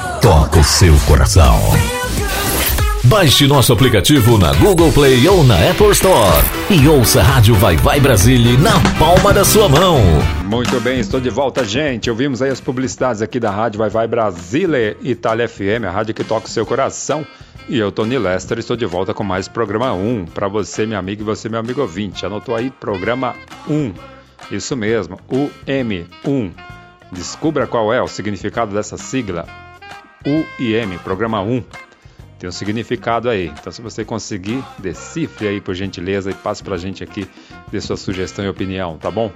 [0.21, 1.57] toca o seu coração.
[3.05, 7.75] Baixe nosso aplicativo na Google Play ou na Apple Store e ouça a Rádio Vai
[7.75, 9.97] Vai Brasília na palma da sua mão.
[10.45, 12.07] Muito bem, estou de volta, gente.
[12.07, 16.23] Ouvimos aí as publicidades aqui da Rádio Vai Vai Brasília Itália FM, a rádio que
[16.23, 17.25] toca o seu coração.
[17.67, 21.23] E eu, Tony Lester, estou de volta com mais programa 1 para você, minha amiga,
[21.23, 22.27] e você, meu amigo ouvinte.
[22.27, 23.33] Anotou aí programa
[23.67, 23.91] 1.
[24.51, 26.51] Isso mesmo, UM1.
[27.11, 29.70] Descubra qual é o significado dessa sigla.
[30.25, 31.63] UIM, programa 1.
[32.39, 33.53] Tem um significado aí.
[33.59, 37.27] Então, se você conseguir, decifre aí por gentileza e passe pra gente aqui
[37.71, 39.31] de sua sugestão e opinião, tá bom?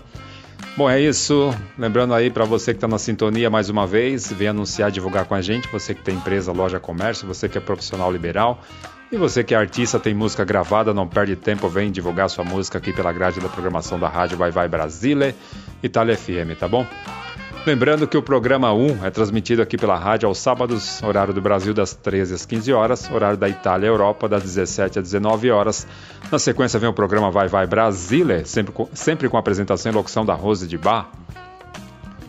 [0.76, 1.54] Bom, é isso.
[1.78, 5.36] Lembrando aí para você que está na sintonia mais uma vez, vem anunciar, divulgar com
[5.36, 5.68] a gente.
[5.70, 8.62] Você que tem empresa, loja, comércio, você que é profissional liberal
[9.12, 12.78] e você que é artista, tem música gravada, não perde tempo, vem divulgar sua música
[12.78, 15.36] aqui pela grade da programação da rádio Vai Vai Brasília,
[15.82, 16.86] Itália FM, tá bom?
[17.66, 21.74] Lembrando que o programa 1 é transmitido aqui pela rádio aos sábados, horário do Brasil
[21.74, 25.88] das 13 às 15 horas, horário da Itália e Europa das 17 às 19 horas.
[26.32, 30.24] Na sequência vem o programa Vai Vai Brasília, sempre com, sempre com apresentação e locução
[30.24, 31.10] da Rose de Bar.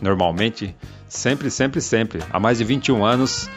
[0.01, 0.75] Normalmente,
[1.07, 3.47] sempre, sempre, sempre, há mais de 21 anos,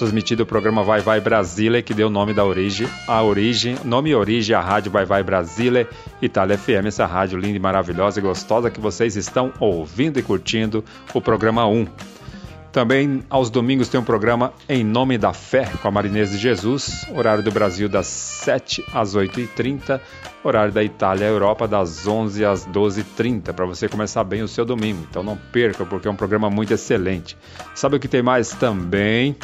[0.00, 4.08] transmitido o programa Vai Vai Brasília, que deu o nome da origem, a origem, nome
[4.08, 5.86] e origem à rádio Vai Vai Brasília,
[6.22, 10.82] Itália FM, essa rádio linda e maravilhosa e gostosa que vocês estão ouvindo e curtindo
[11.12, 11.86] o programa 1.
[12.72, 17.04] Também aos domingos tem um programa Em Nome da Fé com a Marinês de Jesus,
[17.14, 20.00] horário do Brasil das 7 às 8h30,
[20.42, 24.64] horário da Itália e Europa das 11 às 12h30, para você começar bem o seu
[24.64, 25.04] domingo.
[25.10, 27.36] Então não perca, porque é um programa muito excelente.
[27.74, 29.36] Sabe o que tem mais também?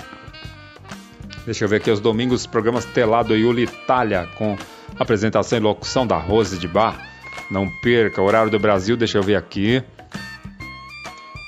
[1.46, 4.58] Deixa eu ver aqui os domingos, programas Telado e Uli Itália com
[4.98, 7.08] apresentação e locução da Rose de Bar.
[7.48, 9.80] Não perca, horário do Brasil, deixa eu ver aqui.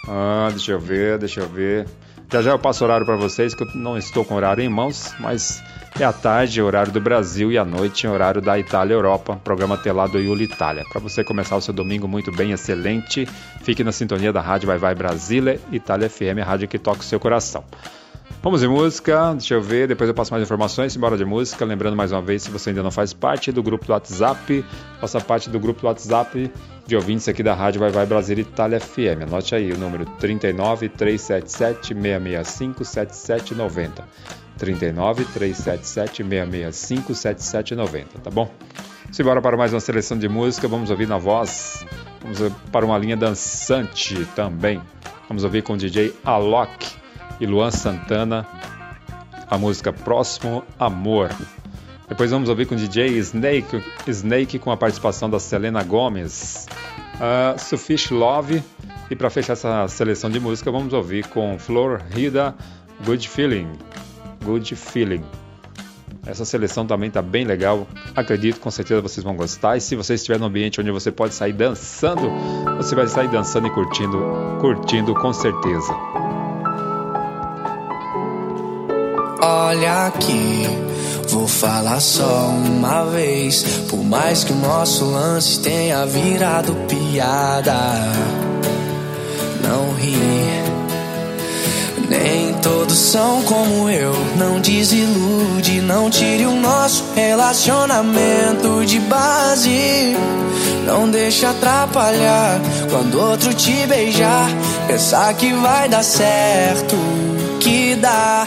[0.06, 1.88] Ah, deixa eu ver, deixa eu ver.
[2.30, 5.12] Já já eu passo horário para vocês, que eu não estou com horário em mãos,
[5.18, 5.60] mas
[5.98, 10.20] é à tarde, horário do Brasil, e à noite, horário da Itália Europa, programa Telado
[10.20, 10.84] Iuli Itália.
[10.92, 13.26] Para você começar o seu domingo muito bem, excelente,
[13.62, 17.04] fique na sintonia da Rádio Vai Vai Brasília, Itália FM, a rádio que toca o
[17.04, 17.64] seu coração.
[18.40, 21.64] Vamos de música, deixa eu ver, depois eu passo mais informações, embora de música.
[21.64, 24.64] Lembrando mais uma vez, se você ainda não faz parte do grupo do WhatsApp,
[25.00, 26.48] faça parte do grupo do WhatsApp
[26.86, 29.24] de ouvintes aqui da Rádio Vai Vai Brasília Itália FM.
[29.26, 34.04] Anote aí o número 39 377 665 7790.
[34.56, 38.48] 39 377 665 7790, tá bom?
[39.10, 41.84] Simbora para mais uma seleção de música, vamos ouvir na voz,
[42.22, 44.80] vamos para uma linha dançante também.
[45.26, 46.98] Vamos ouvir com o DJ Alok
[47.40, 48.46] e Luan Santana
[49.50, 51.30] a música Próximo Amor.
[52.08, 56.66] Depois vamos ouvir com o DJ Snake, Snake com a participação da Selena Gomes,
[57.16, 58.62] uh, Suffish Love.
[59.10, 62.54] E para fechar essa seleção de música, vamos ouvir com Flor Rida
[63.04, 63.68] Good Feeling.
[64.44, 65.24] Good Feeling.
[66.26, 67.86] Essa seleção também tá bem legal.
[68.14, 69.78] Acredito, com certeza vocês vão gostar.
[69.78, 72.30] E se você estiver num ambiente onde você pode sair dançando,
[72.76, 74.22] você vai sair dançando e curtindo,
[74.60, 76.27] curtindo com certeza.
[79.50, 80.68] Olha aqui,
[81.28, 83.62] Vou falar só uma vez.
[83.88, 87.74] Por mais que o nosso lance tenha virado piada.
[89.62, 90.18] Não ri.
[92.10, 94.12] Nem todos são como eu.
[94.36, 100.14] Não desilude, não tire o nosso relacionamento de base.
[100.84, 104.50] Não deixa atrapalhar quando outro te beijar.
[104.86, 106.96] Pensar que vai dar certo,
[107.60, 108.46] que dá.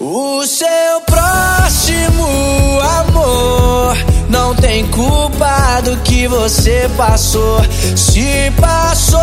[0.00, 2.26] O seu próximo
[3.00, 3.96] amor
[4.28, 7.60] não tem culpa do que você passou.
[7.96, 9.20] Se passou,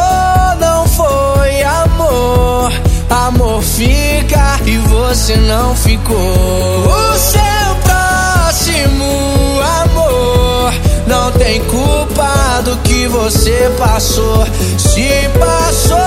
[0.59, 2.71] não foi amor.
[3.09, 6.15] Amor fica e você não ficou.
[6.15, 10.73] O seu próximo amor
[11.07, 14.45] não tem culpa do que você passou.
[14.77, 15.97] Se passou,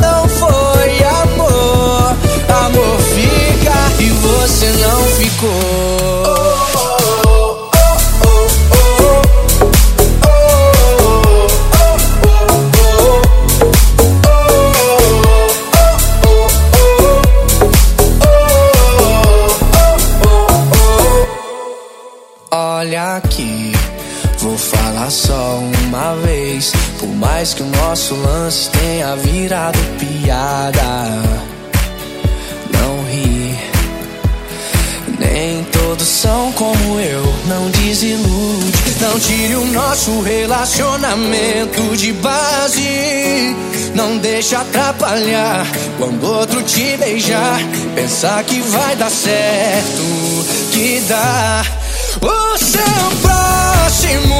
[0.00, 2.16] não foi amor.
[2.66, 2.97] Amor
[4.38, 6.28] você não ficou.
[22.50, 23.72] Olha aqui,
[24.38, 26.72] vou falar só uma vez.
[27.00, 31.47] Por mais que o nosso lance tenha virado piada,
[35.30, 38.72] Nem todos são como eu, não desilude.
[39.00, 43.54] Não tire o nosso relacionamento de base.
[43.94, 45.66] Não deixa atrapalhar
[45.98, 47.60] quando outro te beijar.
[47.94, 51.62] Pensar que vai dar certo, que dá.
[52.22, 52.80] O seu
[53.20, 54.34] próximo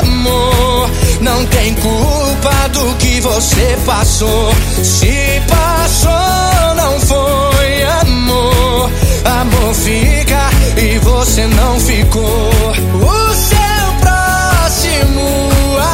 [0.00, 0.90] amor
[1.20, 4.52] não tem culpa do que você passou.
[4.84, 8.90] Se passou, não foi amor.
[9.26, 12.50] Amor fica e você não ficou.
[12.94, 15.26] O seu próximo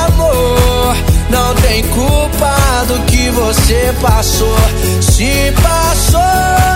[0.07, 0.97] amor
[1.30, 4.57] não tem culpa do que você passou.
[5.01, 6.20] Se passou,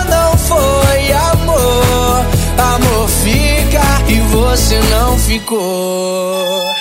[0.09, 2.25] não foi amor.
[2.75, 6.76] Amor fica e você não ficou.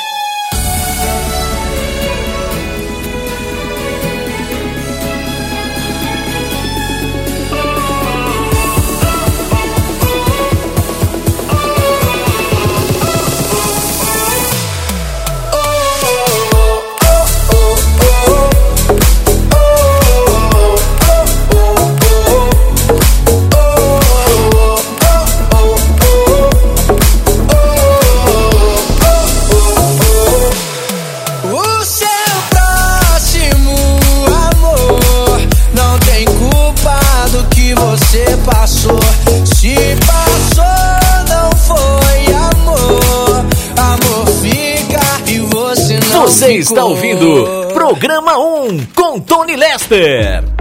[46.66, 50.55] Está ouvindo Programa 1 com Tony Lester.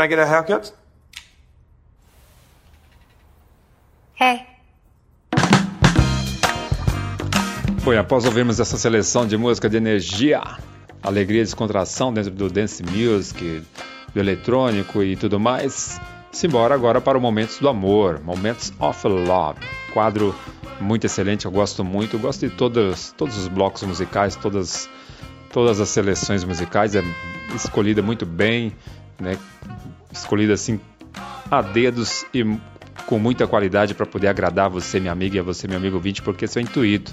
[0.00, 0.72] Can I get a haircut?
[4.14, 4.46] Hey.
[7.80, 10.40] Foi após ouvirmos essa seleção de música de energia,
[11.02, 13.62] alegria e descontração dentro do dance music,
[14.14, 19.60] do eletrônico e tudo mais, simbora agora para o Momentos do Amor, Momentos of Love,
[19.92, 20.34] quadro
[20.80, 24.88] muito excelente, eu gosto muito, eu gosto de todos, todos os blocos musicais, todas,
[25.52, 27.02] todas as seleções musicais, é
[27.54, 28.74] escolhida muito bem,
[29.18, 29.38] né?
[30.30, 30.78] Escolhida assim
[31.50, 32.44] a dedos e
[33.06, 36.22] com muita qualidade para poder agradar você, minha amiga, e a você, meu amigo ouvinte,
[36.22, 37.12] porque esse é o intuito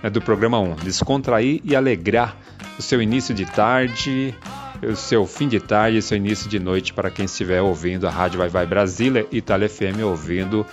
[0.00, 2.36] né, do programa 1, descontrair e alegrar
[2.78, 4.32] o seu início de tarde,
[4.80, 8.10] o seu fim de tarde e seu início de noite para quem estiver ouvindo a
[8.10, 10.64] Rádio Vai Vai Brasília e Itália FM ouvindo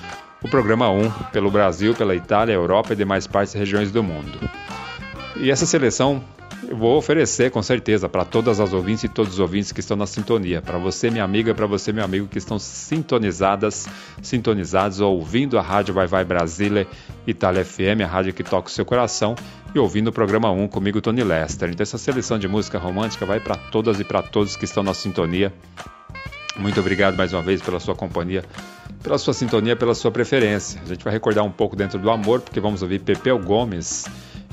[0.44, 4.38] o programa 1 pelo Brasil, pela Itália, Europa e demais partes e regiões do mundo.
[5.38, 6.24] E essa seleção
[6.68, 9.96] eu vou oferecer com certeza para todas as ouvintes e todos os ouvintes que estão
[9.96, 10.62] na sintonia.
[10.62, 13.88] Para você, minha amiga, para você, meu amigo, que estão sintonizadas,
[14.22, 16.88] sintonizados, ouvindo a Rádio Vai Vai Brasília,
[17.26, 19.36] Itália FM, a rádio que toca o seu coração,
[19.74, 21.70] e ouvindo o programa 1 comigo, Tony Lester.
[21.70, 24.94] Então, essa seleção de música romântica vai para todas e para todos que estão na
[24.94, 25.54] sintonia.
[26.58, 28.44] Muito obrigado mais uma vez pela sua companhia,
[29.02, 30.82] pela sua sintonia, pela sua preferência.
[30.84, 34.06] A gente vai recordar um pouco dentro do amor, porque vamos ouvir Pepeu Gomes.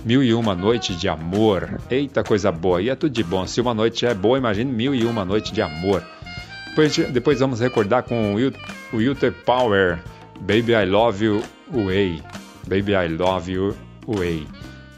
[0.06, 1.80] Mil e uma noite de amor.
[1.90, 2.80] Eita coisa boa.
[2.80, 3.44] E é tudo de bom.
[3.44, 6.00] Se uma noite é boa, imagine mil e uma noite de amor.
[6.68, 9.98] Depois, depois vamos recordar com o Wilter Power.
[10.38, 11.42] Baby I Love You
[11.72, 12.22] Way.
[12.68, 13.76] Baby I Love You
[14.06, 14.46] Way.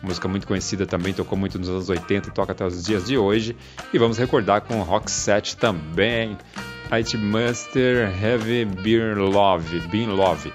[0.03, 3.17] Música muito conhecida também, tocou muito nos anos 80 e toca até os dias de
[3.17, 3.57] hoje.
[3.95, 6.37] E vamos recordar com Rock Set também.
[6.91, 9.81] It Master Heavy Beer Love.
[9.89, 10.53] Bean Love.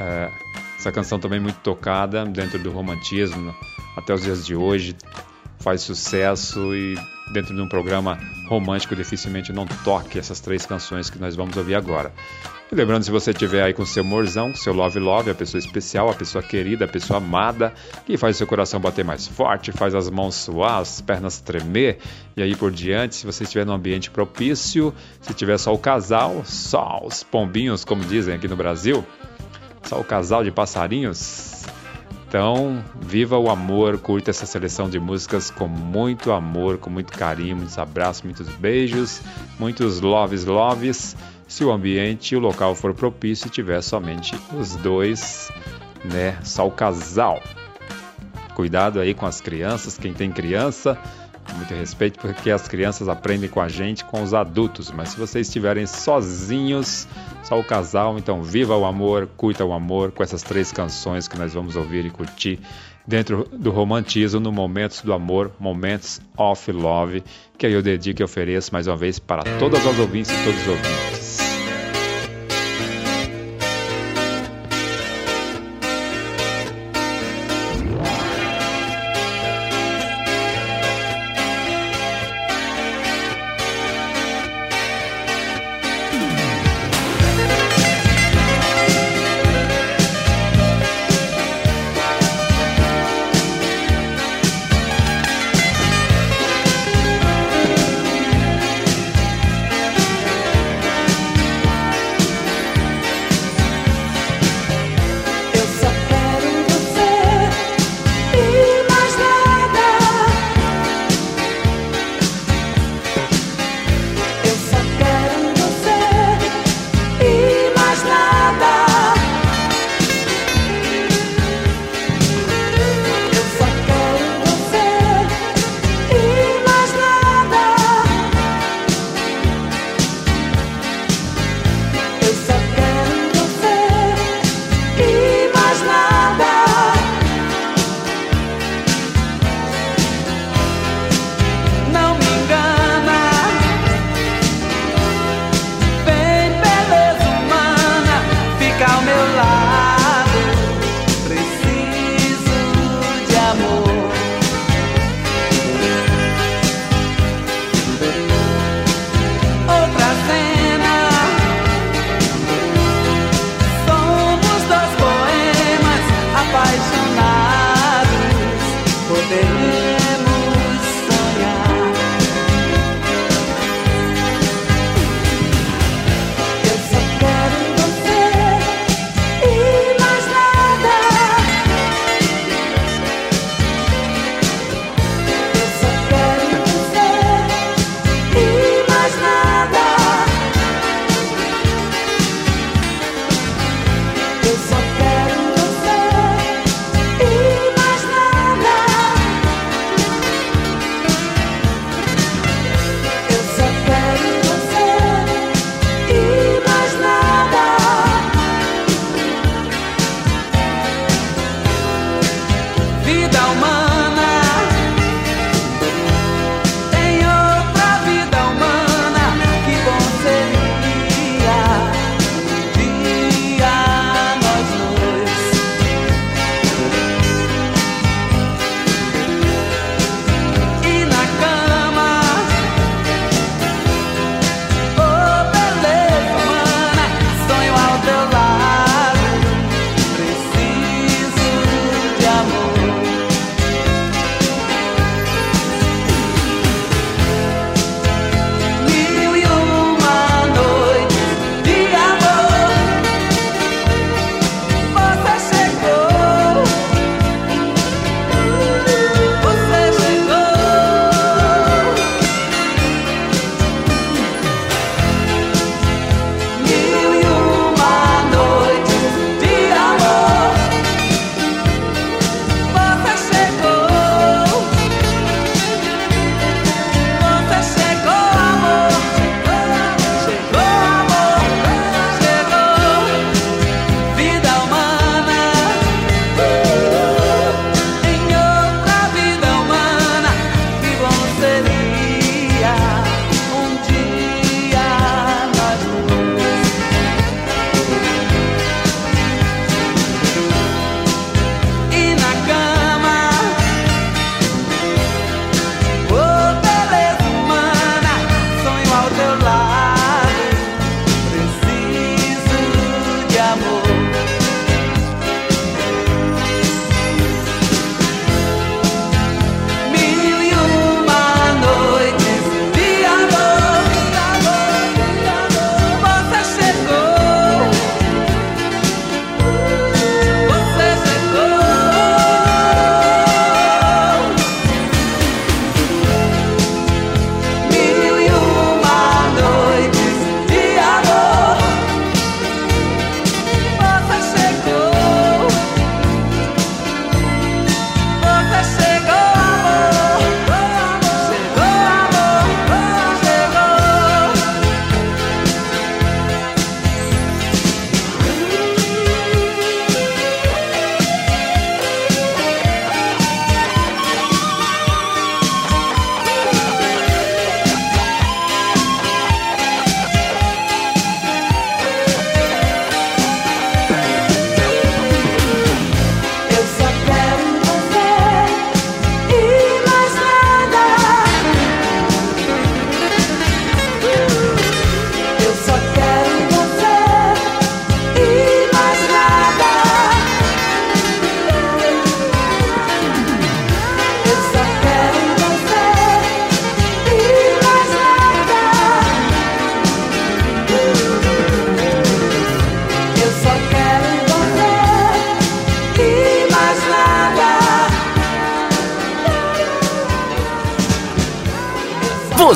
[0.00, 0.28] É,
[0.84, 3.54] essa canção também muito tocada dentro do romantismo
[3.96, 4.94] até os dias de hoje,
[5.58, 6.94] faz sucesso e
[7.32, 8.18] dentro de um programa
[8.50, 12.12] romântico dificilmente não toque essas três canções que nós vamos ouvir agora.
[12.70, 16.10] E lembrando, se você estiver aí com seu morzão, seu love love, a pessoa especial,
[16.10, 17.72] a pessoa querida, a pessoa amada,
[18.04, 21.96] que faz seu coração bater mais forte, faz as mãos suar, as pernas tremer
[22.36, 26.42] e aí por diante, se você estiver num ambiente propício, se tiver só o casal,
[26.44, 29.02] só os pombinhos, como dizem aqui no Brasil,
[29.86, 31.64] só o casal de passarinhos.
[32.28, 37.56] Então, viva o amor, curta essa seleção de músicas com muito amor, com muito carinho,
[37.56, 39.22] muitos abraços, muitos beijos,
[39.56, 41.16] muitos loves, loves.
[41.46, 45.52] Se o ambiente e o local for propício e tiver somente os dois,
[46.04, 46.36] né?
[46.42, 47.40] Só o casal.
[48.56, 50.98] Cuidado aí com as crianças, quem tem criança,
[51.52, 54.90] muito respeito, porque as crianças aprendem com a gente, com os adultos.
[54.90, 57.06] Mas se vocês estiverem sozinhos,
[57.42, 61.38] só o casal, então viva o amor, curta o amor com essas três canções que
[61.38, 62.58] nós vamos ouvir e curtir
[63.06, 67.22] dentro do romantismo, no Momentos do Amor, Momentos of Love,
[67.58, 70.68] que eu dedico e ofereço mais uma vez para todas as ouvintes e todos os
[70.68, 71.23] ouvintes.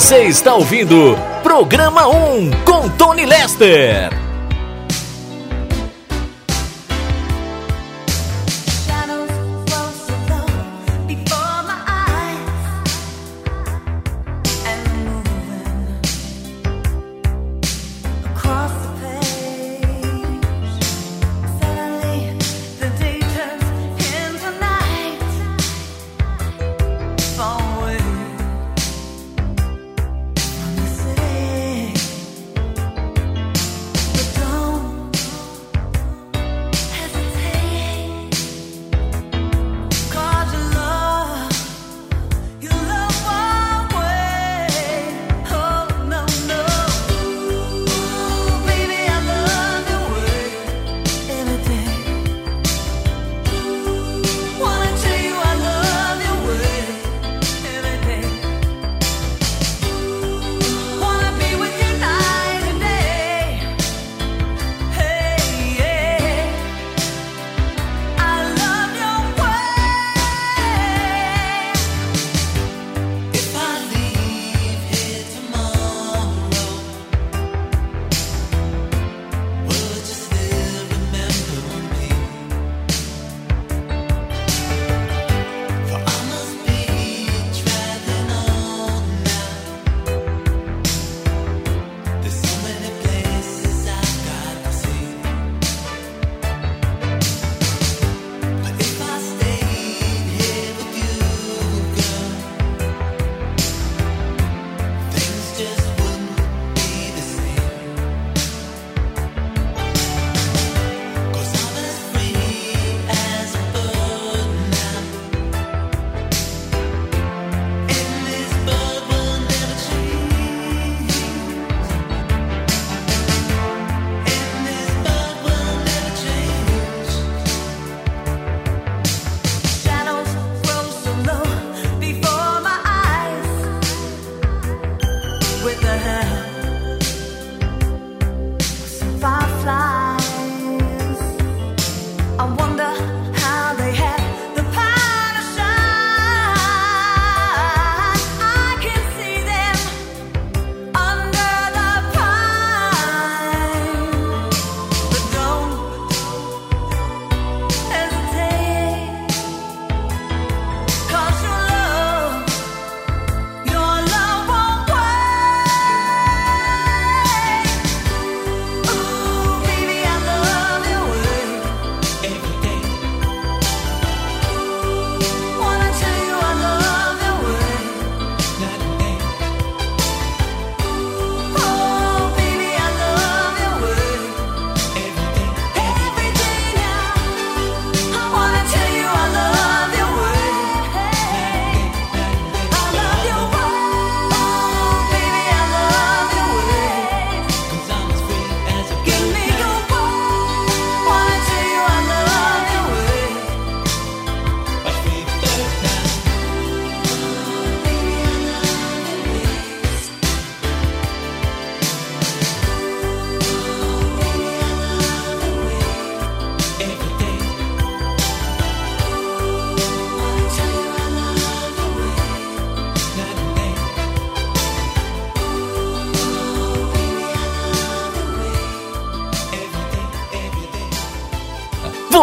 [0.09, 4.28] Você está ouvindo Programa 1 com Tony Lester.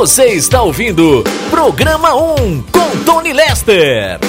[0.06, 4.20] Você está ouvindo Programa 1 com Tony Lester.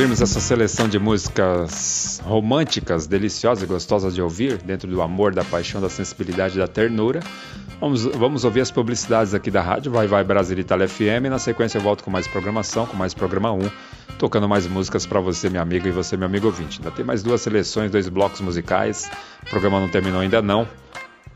[0.00, 5.44] Ouvirmos essa seleção de músicas românticas, deliciosas e gostosas de ouvir, dentro do amor, da
[5.44, 7.20] paixão, da sensibilidade e da ternura,
[7.78, 11.28] vamos, vamos ouvir as publicidades aqui da rádio Vai Vai Brasil Itália FM.
[11.28, 13.70] Na sequência eu volto com mais programação, com mais programa 1,
[14.18, 16.78] tocando mais músicas para você, meu amigo, e você, meu amigo ouvinte.
[16.80, 19.10] Ainda tem mais duas seleções, dois blocos musicais.
[19.42, 20.66] O programa não terminou ainda não.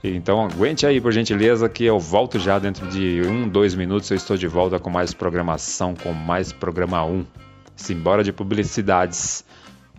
[0.03, 4.11] Então aguente aí, por gentileza, que eu volto já dentro de um, dois minutos.
[4.11, 7.44] Eu estou de volta com mais programação, com mais programa 1.
[7.75, 9.45] Simbora de publicidades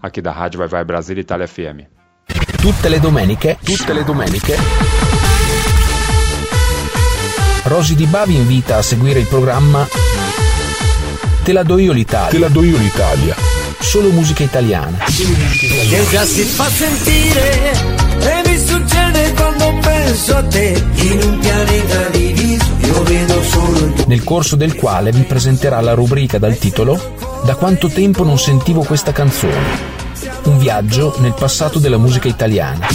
[0.01, 1.81] aqui da Rádio Vai Vai Brasil Itália FM.
[2.59, 4.57] Tutte le domeniche, tutte le domeniche.
[7.63, 9.87] Rosy Di Ba vi invita a seguire il programma
[11.43, 12.29] Te la do io l'Italia.
[12.29, 13.35] Te la do io l'Italia.
[13.79, 14.97] Solo musica italiana.
[14.97, 17.71] Che già si fa sentire
[18.19, 24.03] e mi succede quando penso a te in un pianeta diviso io vedo solo il
[24.07, 28.83] Nel corso del quale vi presenterà la rubrica dal titolo Da quanto tempo non sentivo
[28.83, 29.53] questa canzone.
[30.45, 32.87] Un viaggio nel passato della musica italiana.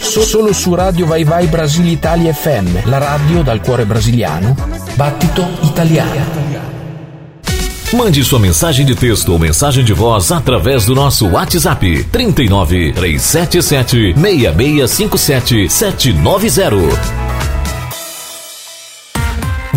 [0.00, 4.56] Solo su Radio Vai Vai Brasil Italia FM, la radio dal cuore brasiliano.
[4.94, 6.79] Battito italiano.
[7.92, 14.14] Mande sua mensagem de texto ou mensagem de voz através do nosso WhatsApp 39 377
[14.14, 17.29] 6657 790.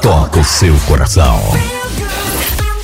[0.00, 1.40] toca o seu coração.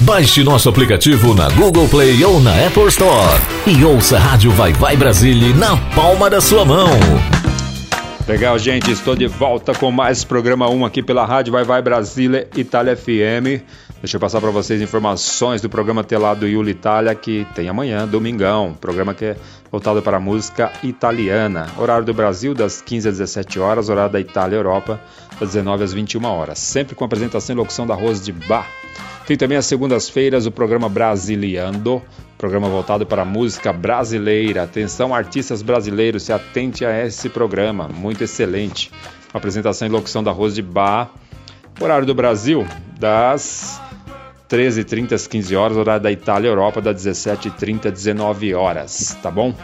[0.00, 4.72] Baixe nosso aplicativo na Google Play ou na Apple Store e ouça a Rádio Vai
[4.72, 6.90] Vai Brasília na palma da sua mão.
[8.26, 12.48] Legal, gente, estou de volta com mais programa 1 aqui pela Rádio Vai Vai Brasília
[12.56, 13.62] Itália FM.
[14.04, 18.76] Deixa eu passar para vocês informações do programa Telado Iuli Itália que tem amanhã, domingão.
[18.78, 19.36] Programa que é
[19.72, 21.70] voltado para a música italiana.
[21.78, 25.00] Horário do Brasil das 15 às 17 horas, horário da Itália Europa
[25.40, 26.58] das 19 às 21 horas.
[26.58, 28.68] Sempre com apresentação e locução da Rose de Bar.
[29.26, 32.02] Tem também às segundas-feiras o programa Brasiliando,
[32.36, 34.64] programa voltado para a música brasileira.
[34.64, 38.92] Atenção, artistas brasileiros, se atente a esse programa, muito excelente.
[39.32, 41.10] Apresentação e locução da Rose de Bar.
[41.80, 42.66] Horário do Brasil,
[43.00, 43.80] das
[44.48, 49.54] 13h30 às 15 horas, horário da Itália Europa, das 17h30 às 19 horas, tá bom?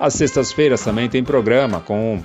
[0.00, 2.20] Às sextas-feiras também tem programa com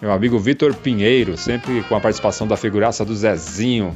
[0.00, 3.94] meu amigo Vitor Pinheiro, sempre com a participação da figuraça do Zezinho.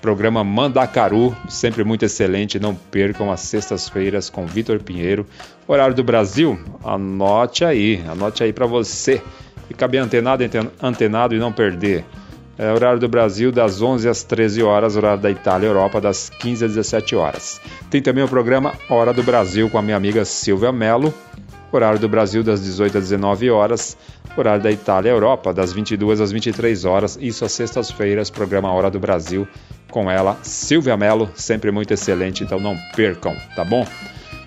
[0.00, 2.58] Programa Mandacaru, sempre muito excelente.
[2.58, 5.26] Não percam as sextas-feiras com Vitor Pinheiro.
[5.68, 9.20] Horário do Brasil, anote aí, anote aí para você.
[9.68, 10.42] Ficar bem antenado,
[10.82, 12.04] antenado e não perder.
[12.58, 16.28] É, horário do Brasil das 11 às 13 horas, horário da Itália e Europa das
[16.28, 17.60] 15 às 17 horas.
[17.90, 21.12] Tem também o programa Hora do Brasil com a minha amiga Silvia Mello.
[21.72, 23.96] Horário do Brasil das 18 às 19 horas,
[24.36, 27.18] horário da Itália e Europa das 22 às 23 horas.
[27.18, 29.48] Isso às sextas-feiras, programa Hora do Brasil
[29.90, 33.86] com ela, Silvia Mello, sempre muito excelente, então não percam, tá bom?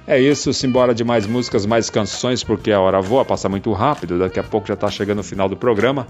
[0.08, 4.20] É isso, simbora de mais músicas, mais canções, porque a hora voa, passa muito rápido,
[4.20, 6.08] daqui a pouco já tá chegando o final do programa.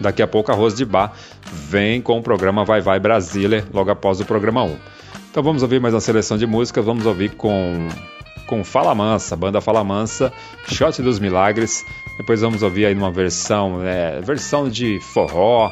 [0.00, 1.12] Daqui a pouco a Rose de Bar
[1.70, 4.76] vem com o programa Vai Vai Brasília, logo após o programa 1.
[5.30, 7.88] Então vamos ouvir mais uma seleção de músicas, vamos ouvir com
[8.46, 10.32] com Fala Mansa, banda Fala Mansa,
[10.68, 11.84] Shot dos Milagres.
[12.16, 15.70] Depois vamos ouvir aí uma versão, né, versão de forró,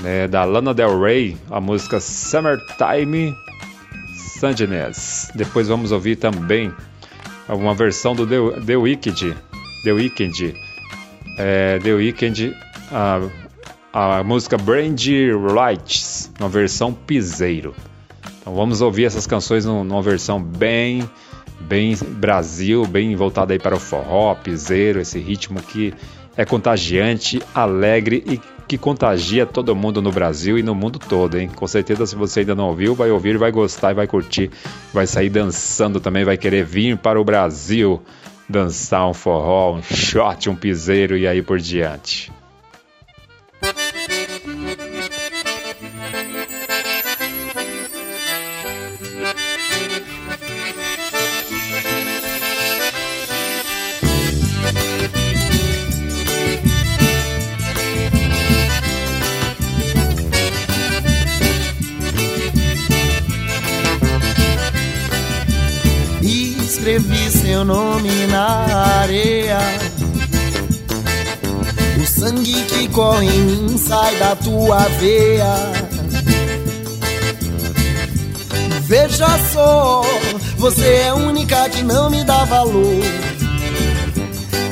[0.00, 3.34] né, da Lana Del Rey, a música Summertime
[4.38, 5.30] Sadness.
[5.34, 6.72] Depois vamos ouvir também
[7.48, 9.36] uma versão do The, The Weeknd,
[9.84, 10.54] The Weeknd,
[11.38, 12.56] é, The Weeknd,
[12.90, 13.20] a,
[13.92, 15.00] a música Brand
[15.54, 17.74] Lights, uma versão piseiro.
[18.40, 21.08] Então vamos ouvir essas canções num- numa versão bem,
[21.60, 25.92] bem Brasil, bem voltada aí para o forró, piseiro, esse ritmo que
[26.36, 31.50] é contagiante, alegre e que contagia todo mundo no Brasil e no mundo todo, hein?
[31.54, 34.50] Com certeza, se você ainda não ouviu, vai ouvir, vai gostar e vai curtir,
[34.94, 38.00] vai sair dançando também, vai querer vir para o Brasil
[38.48, 42.32] dançar um forró, um shot, um piseiro e aí por diante.
[72.22, 75.54] Sangue que corre em mim sai da tua veia.
[78.82, 80.04] Veja só,
[80.56, 83.02] você é a única que não me dá valor.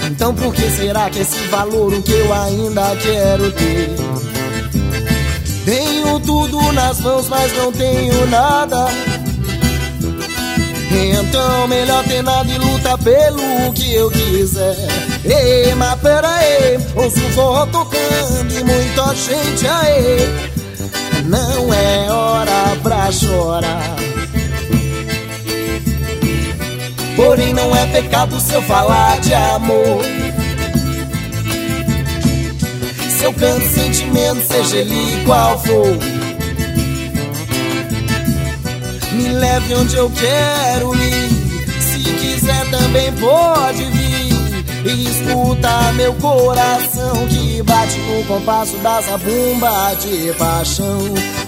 [0.09, 3.97] Então por que será que esse valor o que eu ainda quero ter?
[5.65, 8.87] Tenho tudo nas mãos, mas não tenho nada.
[10.93, 15.10] Então melhor ter nada e luta pelo que eu quiser.
[15.25, 20.51] Ei, mas pera aí, ouço o forró tocando e muita gente aí.
[21.27, 23.97] Não é hora pra chorar.
[27.17, 30.03] Porém não é pecado se eu falar de amor.
[33.19, 35.99] Se eu canto sentimento, seja ele qual for.
[39.13, 41.29] Me leve onde eu quero ir.
[41.79, 44.00] Se quiser também pode vir.
[44.85, 50.99] Escuta meu coração que bate no compasso da zabumba de paixão.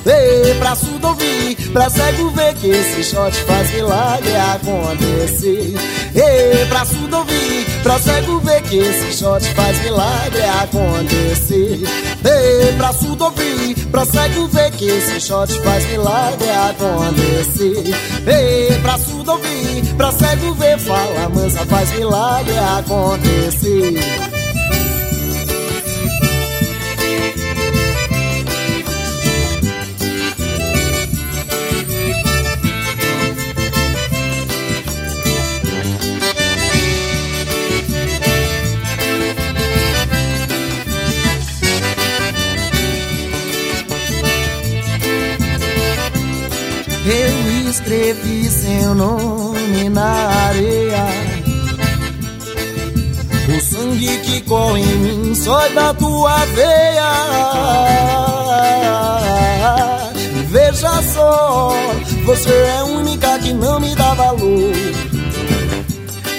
[0.04, 5.74] Ei, pra surdo ouvir, pra cego ver que esse shot faz milagre acontecer.
[6.14, 11.80] Ei, pra surdo ouvir, pra cego ver que esse shot faz milagre acontecer.
[12.24, 17.94] Ei, pra surdo ouvir, pra cego ver que esse shot faz milagre acontecer.
[18.26, 24.41] Ei, pra surdo ouvir, pra cego ver, fala mansa, faz milagre acontecer.
[47.92, 51.04] Escrevi seu nome na areia.
[53.48, 57.12] O sangue que corre em mim só da tua veia.
[60.48, 61.74] Veja só,
[62.24, 64.72] você é a única que não me dá valor.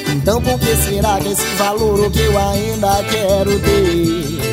[0.10, 4.44] Então por que será que esse valor o que eu ainda quero ter?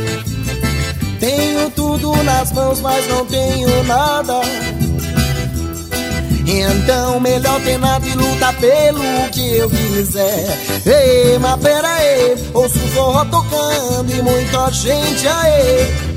[1.19, 4.41] Tenho tudo nas mãos, mas não tenho nada.
[6.53, 10.59] Então melhor ter nada e lutar pelo que eu quiser.
[10.85, 16.11] Ei, mas pera aí, ouço forró tocando e muita gente aí.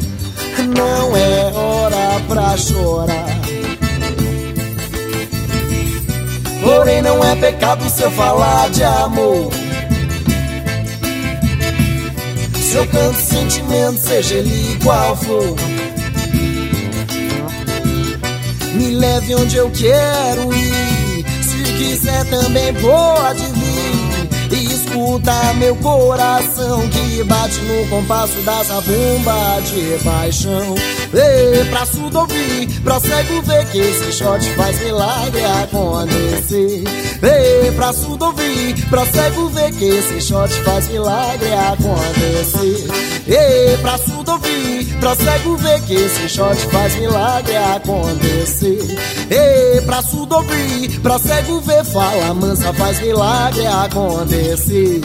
[0.76, 3.26] Não é hora pra chorar.
[6.64, 9.52] Porém não é pecado se eu falar de amor.
[12.56, 15.83] Se eu canto sentimento, seja ele qual for.
[18.74, 21.26] Me leve onde eu quero ir.
[21.44, 24.24] Se quiser também pode vir.
[24.52, 30.76] E escuta meu coração que bate no compasso da zabumba de paixão.
[31.14, 36.84] Ei, pra surdo ouvir, pra cego ver que esse shot faz milagre acontecer.
[37.22, 43.13] Ei, pra surdo ouvir, pra cego ver que esse shot faz milagre acontecer.
[43.26, 48.80] Ei, pra surdo ouvir, pra cego ver que esse shot faz milagre acontecer.
[49.30, 55.02] Ei, pra surdo ouvir, pra cego ver, fala mansa, faz milagre acontecer.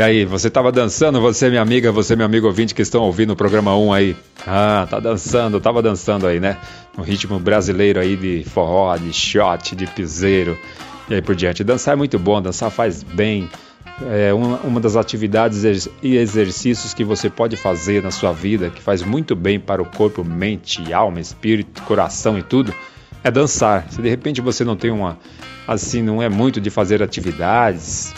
[0.00, 3.34] E aí, você tava dançando, você minha amiga, você meu amigo ouvinte que estão ouvindo
[3.34, 4.16] o programa 1 aí?
[4.46, 6.56] Ah, tá dançando, tava dançando aí, né?
[6.96, 10.56] No ritmo brasileiro aí de forró, de shot, de piseiro
[11.06, 11.62] e aí por diante.
[11.62, 13.46] Dançar é muito bom, dançar faz bem.
[14.10, 18.80] É uma, uma das atividades e exercícios que você pode fazer na sua vida, que
[18.80, 22.72] faz muito bem para o corpo, mente, alma, espírito, coração e tudo,
[23.22, 23.84] é dançar.
[23.90, 25.18] Se de repente você não tem uma,
[25.68, 28.14] assim, não é muito de fazer atividades,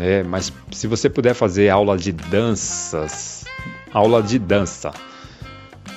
[0.00, 0.22] né?
[0.22, 3.44] Mas se você puder fazer aula de danças,
[3.92, 4.90] aula de dança,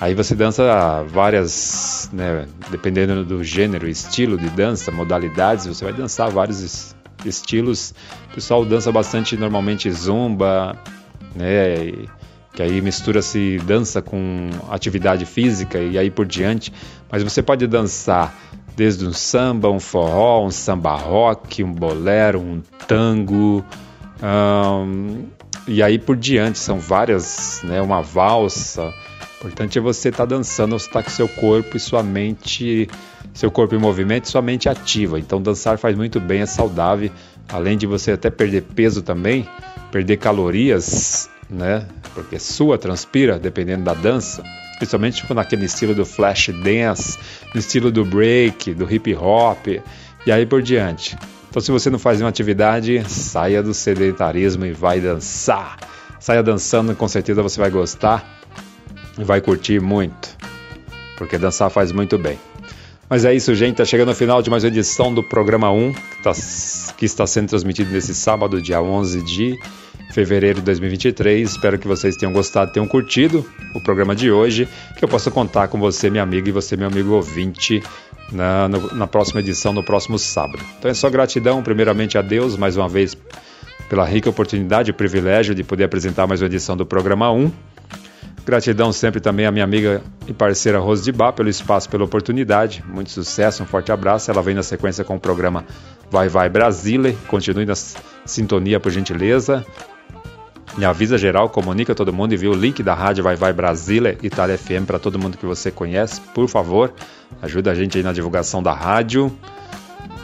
[0.02, 2.46] aí você dança várias, né?
[2.70, 7.94] Dependendo do gênero, estilo de dança, modalidades, você vai dançar vários es- estilos.
[8.32, 10.76] O pessoal dança bastante normalmente zumba,
[11.34, 11.94] né?
[12.54, 16.72] Que aí mistura-se dança com atividade física e aí por diante.
[17.10, 18.36] Mas você pode dançar
[18.76, 23.64] desde um samba, um forró, um samba rock, um bolero, um tango,
[24.24, 25.26] ahn,
[25.68, 26.58] e aí por diante.
[26.58, 27.82] São várias, né?
[27.82, 28.94] Uma valsa.
[29.38, 32.88] Importante é você estar dançando, você estar com seu corpo e sua mente,
[33.34, 35.20] seu corpo em movimento e sua mente ativa.
[35.20, 37.12] Então dançar faz muito bem, é saudável.
[37.50, 39.46] Além de você até perder peso também,
[39.92, 41.86] perder calorias, né?
[42.14, 44.42] Porque sua transpira, dependendo da dança.
[44.78, 47.20] Principalmente tipo, naquele estilo do flash dance,
[47.54, 49.68] no estilo do break, do hip hop
[50.26, 51.18] e aí por diante.
[51.54, 55.78] Então, se você não faz uma atividade, saia do sedentarismo e vai dançar.
[56.20, 58.42] Saia dançando, com certeza você vai gostar
[59.20, 60.36] e vai curtir muito,
[61.16, 62.40] porque dançar faz muito bem.
[63.08, 63.76] Mas é isso, gente.
[63.76, 66.34] Tá chegando ao final de mais uma edição do programa 1, que, tá-
[66.98, 69.56] que está sendo transmitido nesse sábado, dia 11 de
[70.12, 71.52] fevereiro de 2023.
[71.52, 74.68] Espero que vocês tenham gostado, tenham curtido o programa de hoje,
[74.98, 77.84] que eu possa contar com você, minha amiga, e você, meu amigo ouvinte,
[78.32, 80.64] na, no- na próxima edição, no próximo sábado.
[80.80, 83.16] Então é só gratidão, primeiramente a Deus, mais uma vez,
[83.90, 87.52] pela rica oportunidade e privilégio de poder apresentar mais uma edição do programa 1.
[88.46, 92.84] Gratidão sempre também à minha amiga e parceira Rose de Bar pelo espaço, pela oportunidade.
[92.86, 94.30] Muito sucesso, um forte abraço.
[94.30, 95.64] Ela vem na sequência com o programa
[96.12, 97.16] Vai Vai Brasília.
[97.28, 97.74] Continue na
[98.26, 99.66] sintonia, por gentileza.
[100.78, 104.18] E avisa geral, comunica todo mundo e viu o link da rádio Vai Vai Brasília
[104.24, 106.20] Itália FM para todo mundo que você conhece.
[106.34, 106.92] Por favor,
[107.42, 109.32] ajuda a gente aí na divulgação da rádio.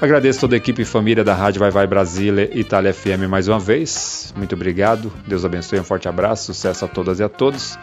[0.01, 3.59] Agradeço toda a equipe e família da Rádio Vai Vai Brasília Itália FM mais uma
[3.59, 4.33] vez.
[4.35, 5.11] Muito obrigado.
[5.27, 5.79] Deus abençoe.
[5.79, 6.45] Um forte abraço.
[6.45, 7.77] Sucesso a todas e a todos.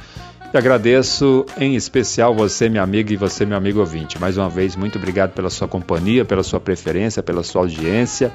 [0.53, 4.19] E agradeço em especial você, minha amiga, e você, meu amigo ouvinte.
[4.19, 8.33] Mais uma vez, muito obrigado pela sua companhia, pela sua preferência, pela sua audiência.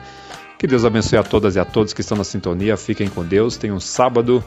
[0.62, 2.78] Que Deus abençoe a todas e a todos que estão na sintonia.
[2.78, 3.58] Fiquem com Deus.
[3.58, 4.44] Tenham um sábado,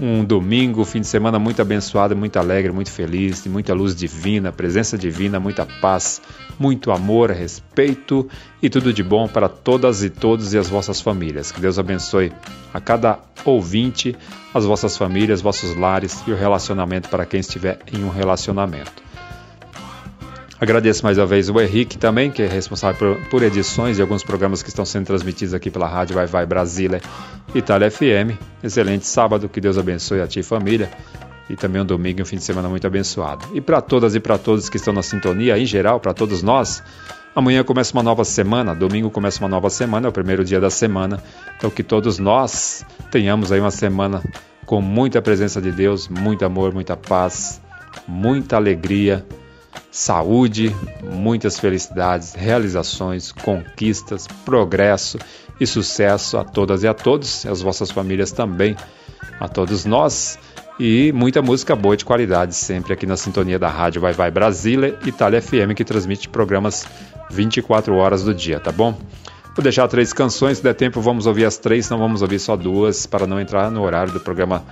[0.00, 4.52] um domingo, fim de semana muito abençoado, muito alegre, muito feliz, de muita luz divina,
[4.52, 6.22] presença divina, muita paz,
[6.60, 8.28] muito amor, respeito
[8.62, 11.50] e tudo de bom para todas e todos e as vossas famílias.
[11.50, 12.32] Que Deus abençoe
[12.72, 14.14] a cada ouvinte,
[14.54, 19.02] as vossas famílias, vossos lares e o relacionamento para quem estiver em um relacionamento.
[20.62, 24.22] Agradeço mais uma vez o Henrique também, que é responsável por, por edições de alguns
[24.22, 27.00] programas que estão sendo transmitidos aqui pela Rádio Vai Vai Brasília
[27.52, 28.38] Itália FM.
[28.62, 30.88] Excelente sábado, que Deus abençoe a ti e família.
[31.50, 33.44] E também um domingo e um fim de semana muito abençoado.
[33.52, 36.80] E para todas e para todos que estão na sintonia, em geral, para todos nós,
[37.34, 40.70] amanhã começa uma nova semana, domingo começa uma nova semana, é o primeiro dia da
[40.70, 41.20] semana.
[41.56, 44.22] Então que todos nós tenhamos aí uma semana
[44.64, 47.60] com muita presença de Deus, muito amor, muita paz,
[48.06, 49.26] muita alegria
[49.90, 55.18] saúde, muitas felicidades, realizações, conquistas, progresso
[55.60, 58.76] e sucesso a todas e a todos, e as vossas famílias também,
[59.38, 60.38] a todos nós.
[60.80, 64.98] E muita música boa de qualidade sempre aqui na sintonia da Rádio Vai Vai Brasília,
[65.04, 66.86] Itália FM, que transmite programas
[67.30, 68.98] 24 horas do dia, tá bom?
[69.54, 72.56] Vou deixar três canções, se der tempo vamos ouvir as três, não vamos ouvir só
[72.56, 74.64] duas, para não entrar no horário do programa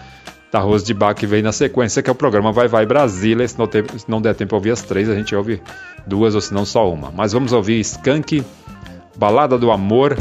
[0.53, 3.47] da Rose de Bar que vem na sequência, que é o programa Vai Vai Brasília.
[3.47, 5.63] Se não, tem- se não der tempo ouvir as três, a gente ouve
[6.07, 7.11] duas ou se não só uma.
[7.11, 8.45] Mas vamos ouvir Skank,
[9.17, 10.19] Balada do Amor,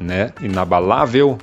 [0.00, 0.32] né?
[0.40, 1.38] Inabalável.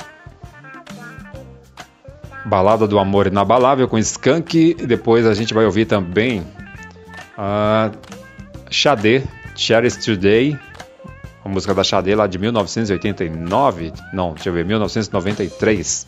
[2.45, 4.73] Balada do Amor Inabalável com Skank.
[4.73, 6.43] Depois a gente vai ouvir também
[7.37, 7.91] a
[8.69, 9.21] Xadê,
[9.55, 10.57] Cherish Today.
[11.45, 13.93] A música da Xadê lá de 1989.
[14.13, 16.07] Não, deixa eu ver, 1993.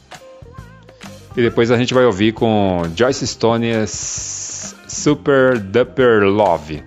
[1.36, 6.84] E depois a gente vai ouvir com Joyce Stone Super Duper Love.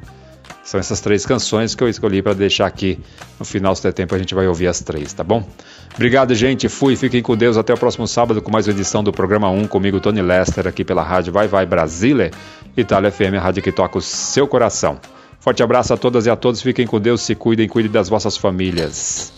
[0.62, 2.98] São essas três canções que eu escolhi para deixar aqui
[3.38, 5.48] no final, se der tempo, a gente vai ouvir as três, tá bom?
[5.94, 6.68] Obrigado, gente.
[6.68, 7.56] Fui, fiquem com Deus.
[7.56, 10.84] Até o próximo sábado com mais uma edição do programa 1 comigo, Tony Lester, aqui
[10.84, 12.30] pela rádio Vai Vai Brasília,
[12.76, 15.00] Itália FM, a rádio que toca o seu coração.
[15.38, 16.60] Forte abraço a todas e a todos.
[16.60, 19.32] Fiquem com Deus, se cuidem, cuidem das vossas famílias.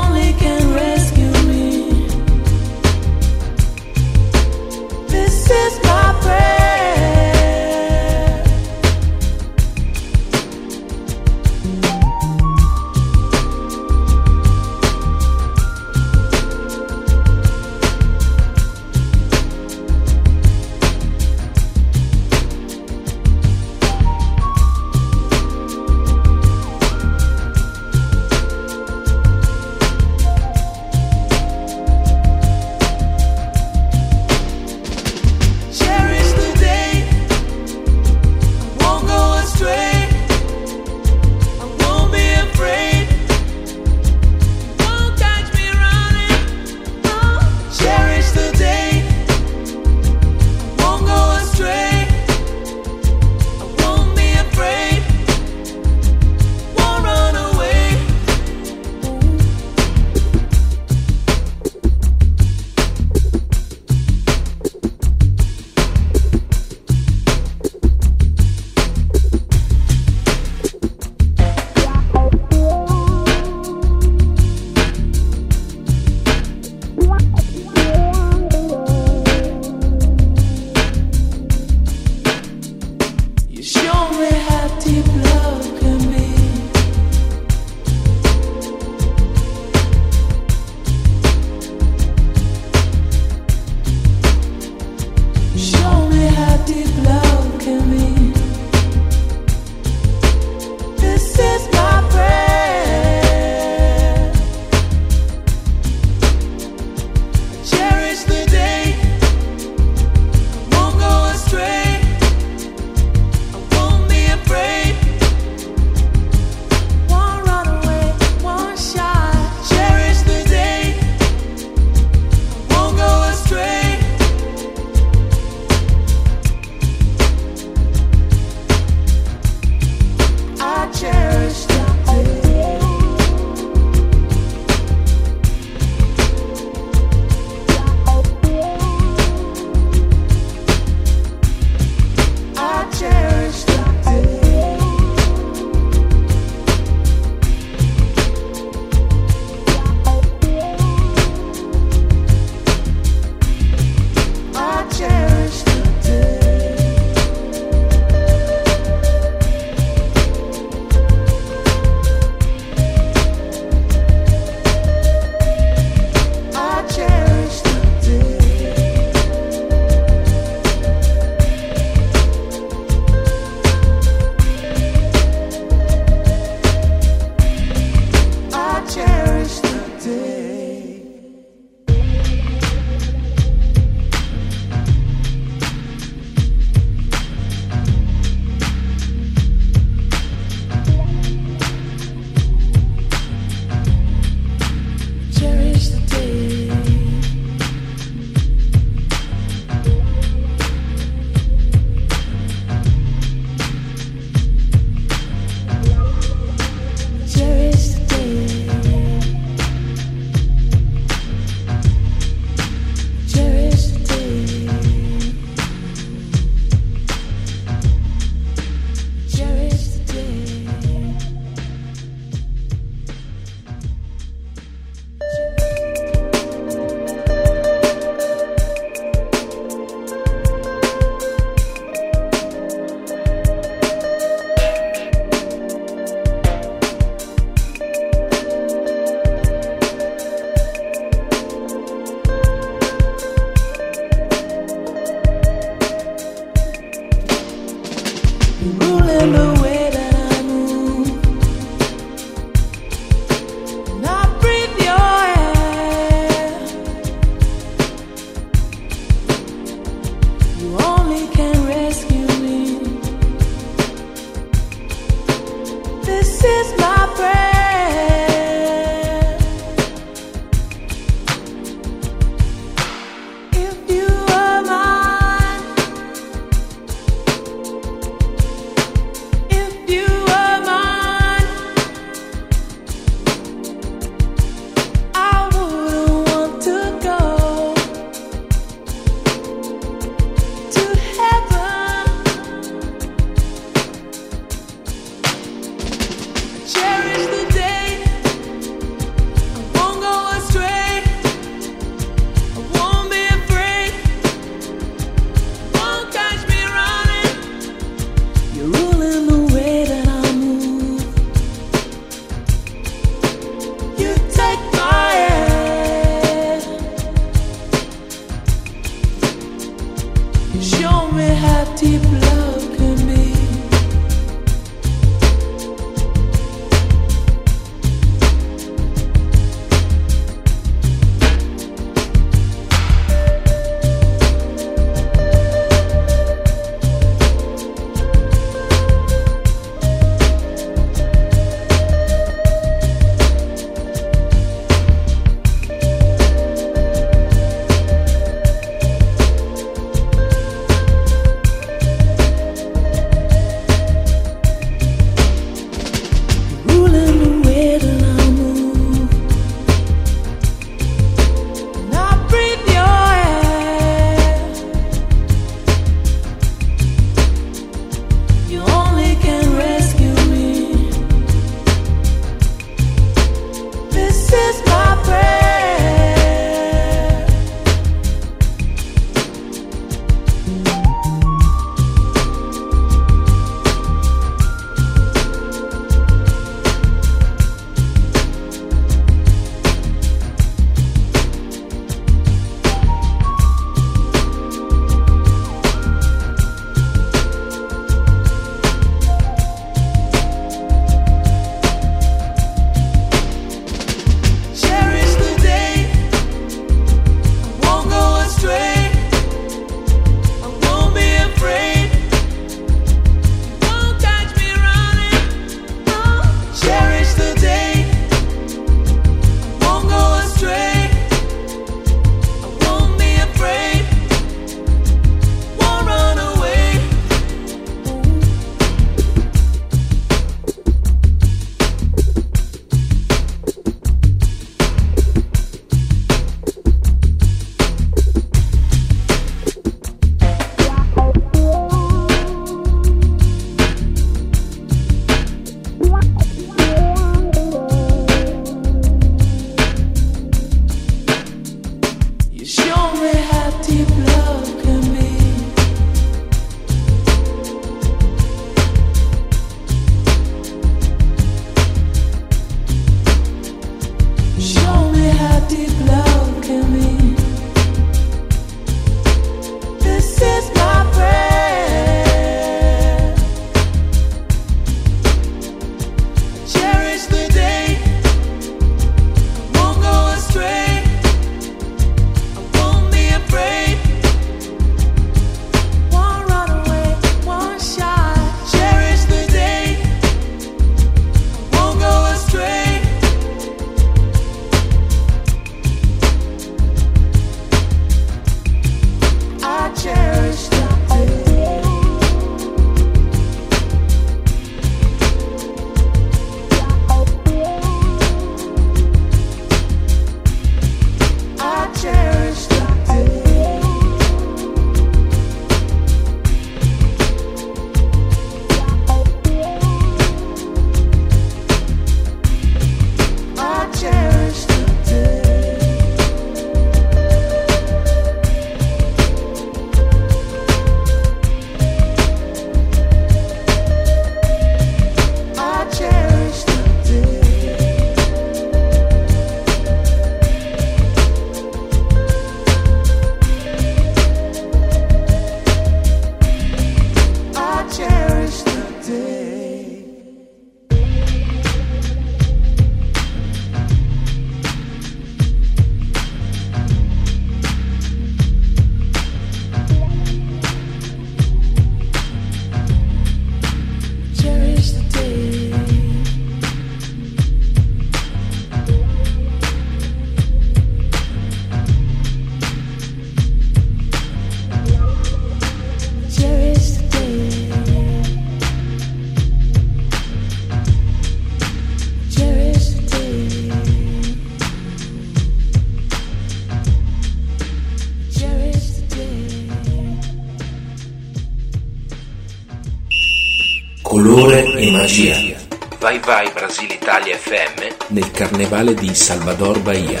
[594.58, 595.36] E magia.
[595.80, 600.00] Vai vai Brasil Italia FM nel carnevale di Salvador Bahia.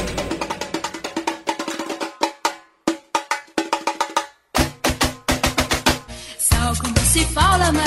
[6.38, 7.85] Sal como se fala, mas...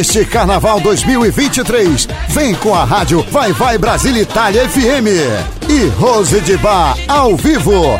[0.00, 6.56] Neste Carnaval 2023, vem com a rádio Vai Vai Brasília Itália FM e Rose de
[6.56, 7.98] Bar ao vivo,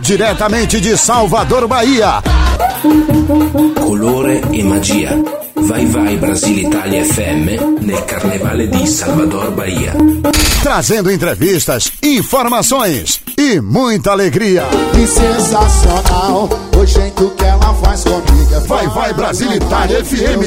[0.00, 2.22] diretamente de Salvador, Bahia.
[3.74, 5.10] Colore e magia.
[5.56, 9.92] Vai vai Brasile Italia FM nel Carnevale di Salvador Bahia.
[10.62, 14.64] Trazendo entrevistas, informações e muita alegria.
[14.92, 18.54] Que sensacional, o jeito que ela faz comigo.
[18.54, 20.40] é Vai, vai, Brasília Itália FM.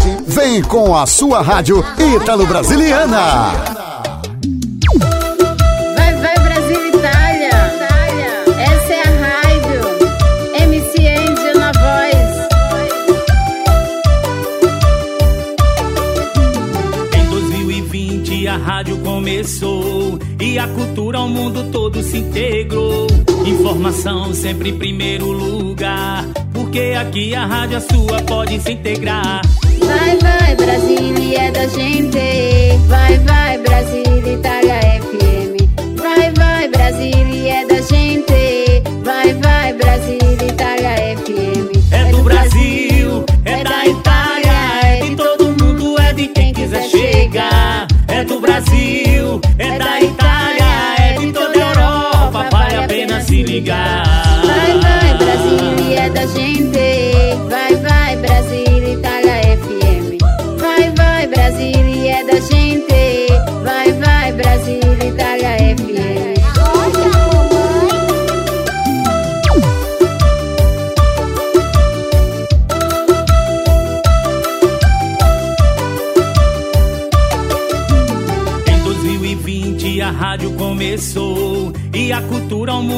[0.00, 1.84] De Vem com a sua rádio
[2.16, 3.52] Ítalo Brasiliana.
[5.96, 7.50] Vai, vai, Brasil, Itália.
[8.58, 9.80] Essa é a rádio.
[10.62, 12.12] MC Angel na voz.
[17.14, 23.06] Em 2020 a rádio começou e a cultura ao mundo todo se integrou.
[23.46, 29.42] Informação sempre em primeiro lugar, porque aqui a rádio é sua pode se integrar.
[29.80, 32.18] Vai, vai, Brasília é da gente.
[32.86, 36.00] Vai, vai, Brasília, Itália FM.
[36.00, 38.82] Vai, vai, Brasília é da gente.
[39.04, 41.92] Vai, vai, Brasília, Itália FM.
[41.92, 44.52] É do Brasil, é da Itália,
[44.84, 47.86] é de todo mundo, é de quem quiser chegar.
[48.08, 50.31] É do Brasil, é da Itália,
[53.52, 54.31] ligar.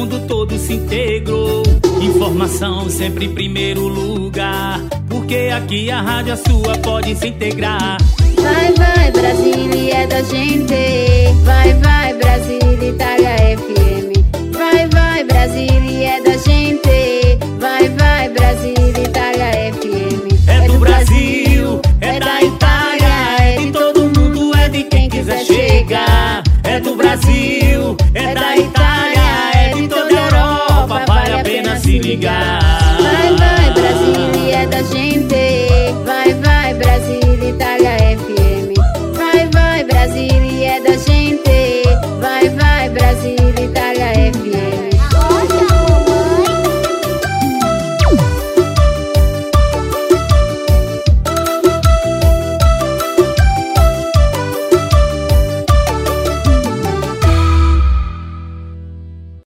[0.05, 1.63] mundo todo se integrou.
[2.03, 7.97] Informação sempre em primeiro lugar, porque aqui a rádio é sua pode se integrar.
[8.37, 10.75] Vai, vai, Brasília é da gente.
[11.45, 14.53] Vai, vai, Brasília, Itália FM.
[14.53, 17.39] Vai, vai, Brasília é da gente.
[17.59, 20.49] Vai, vai, Brasília, Itália FM.
[20.49, 25.09] É, do é Brasil, é, é da Itália, é de todo mundo, é de quem
[25.09, 26.43] quiser chegar.
[26.63, 28.74] É do Brasil, é da é Itália.
[32.15, 32.84] ligar.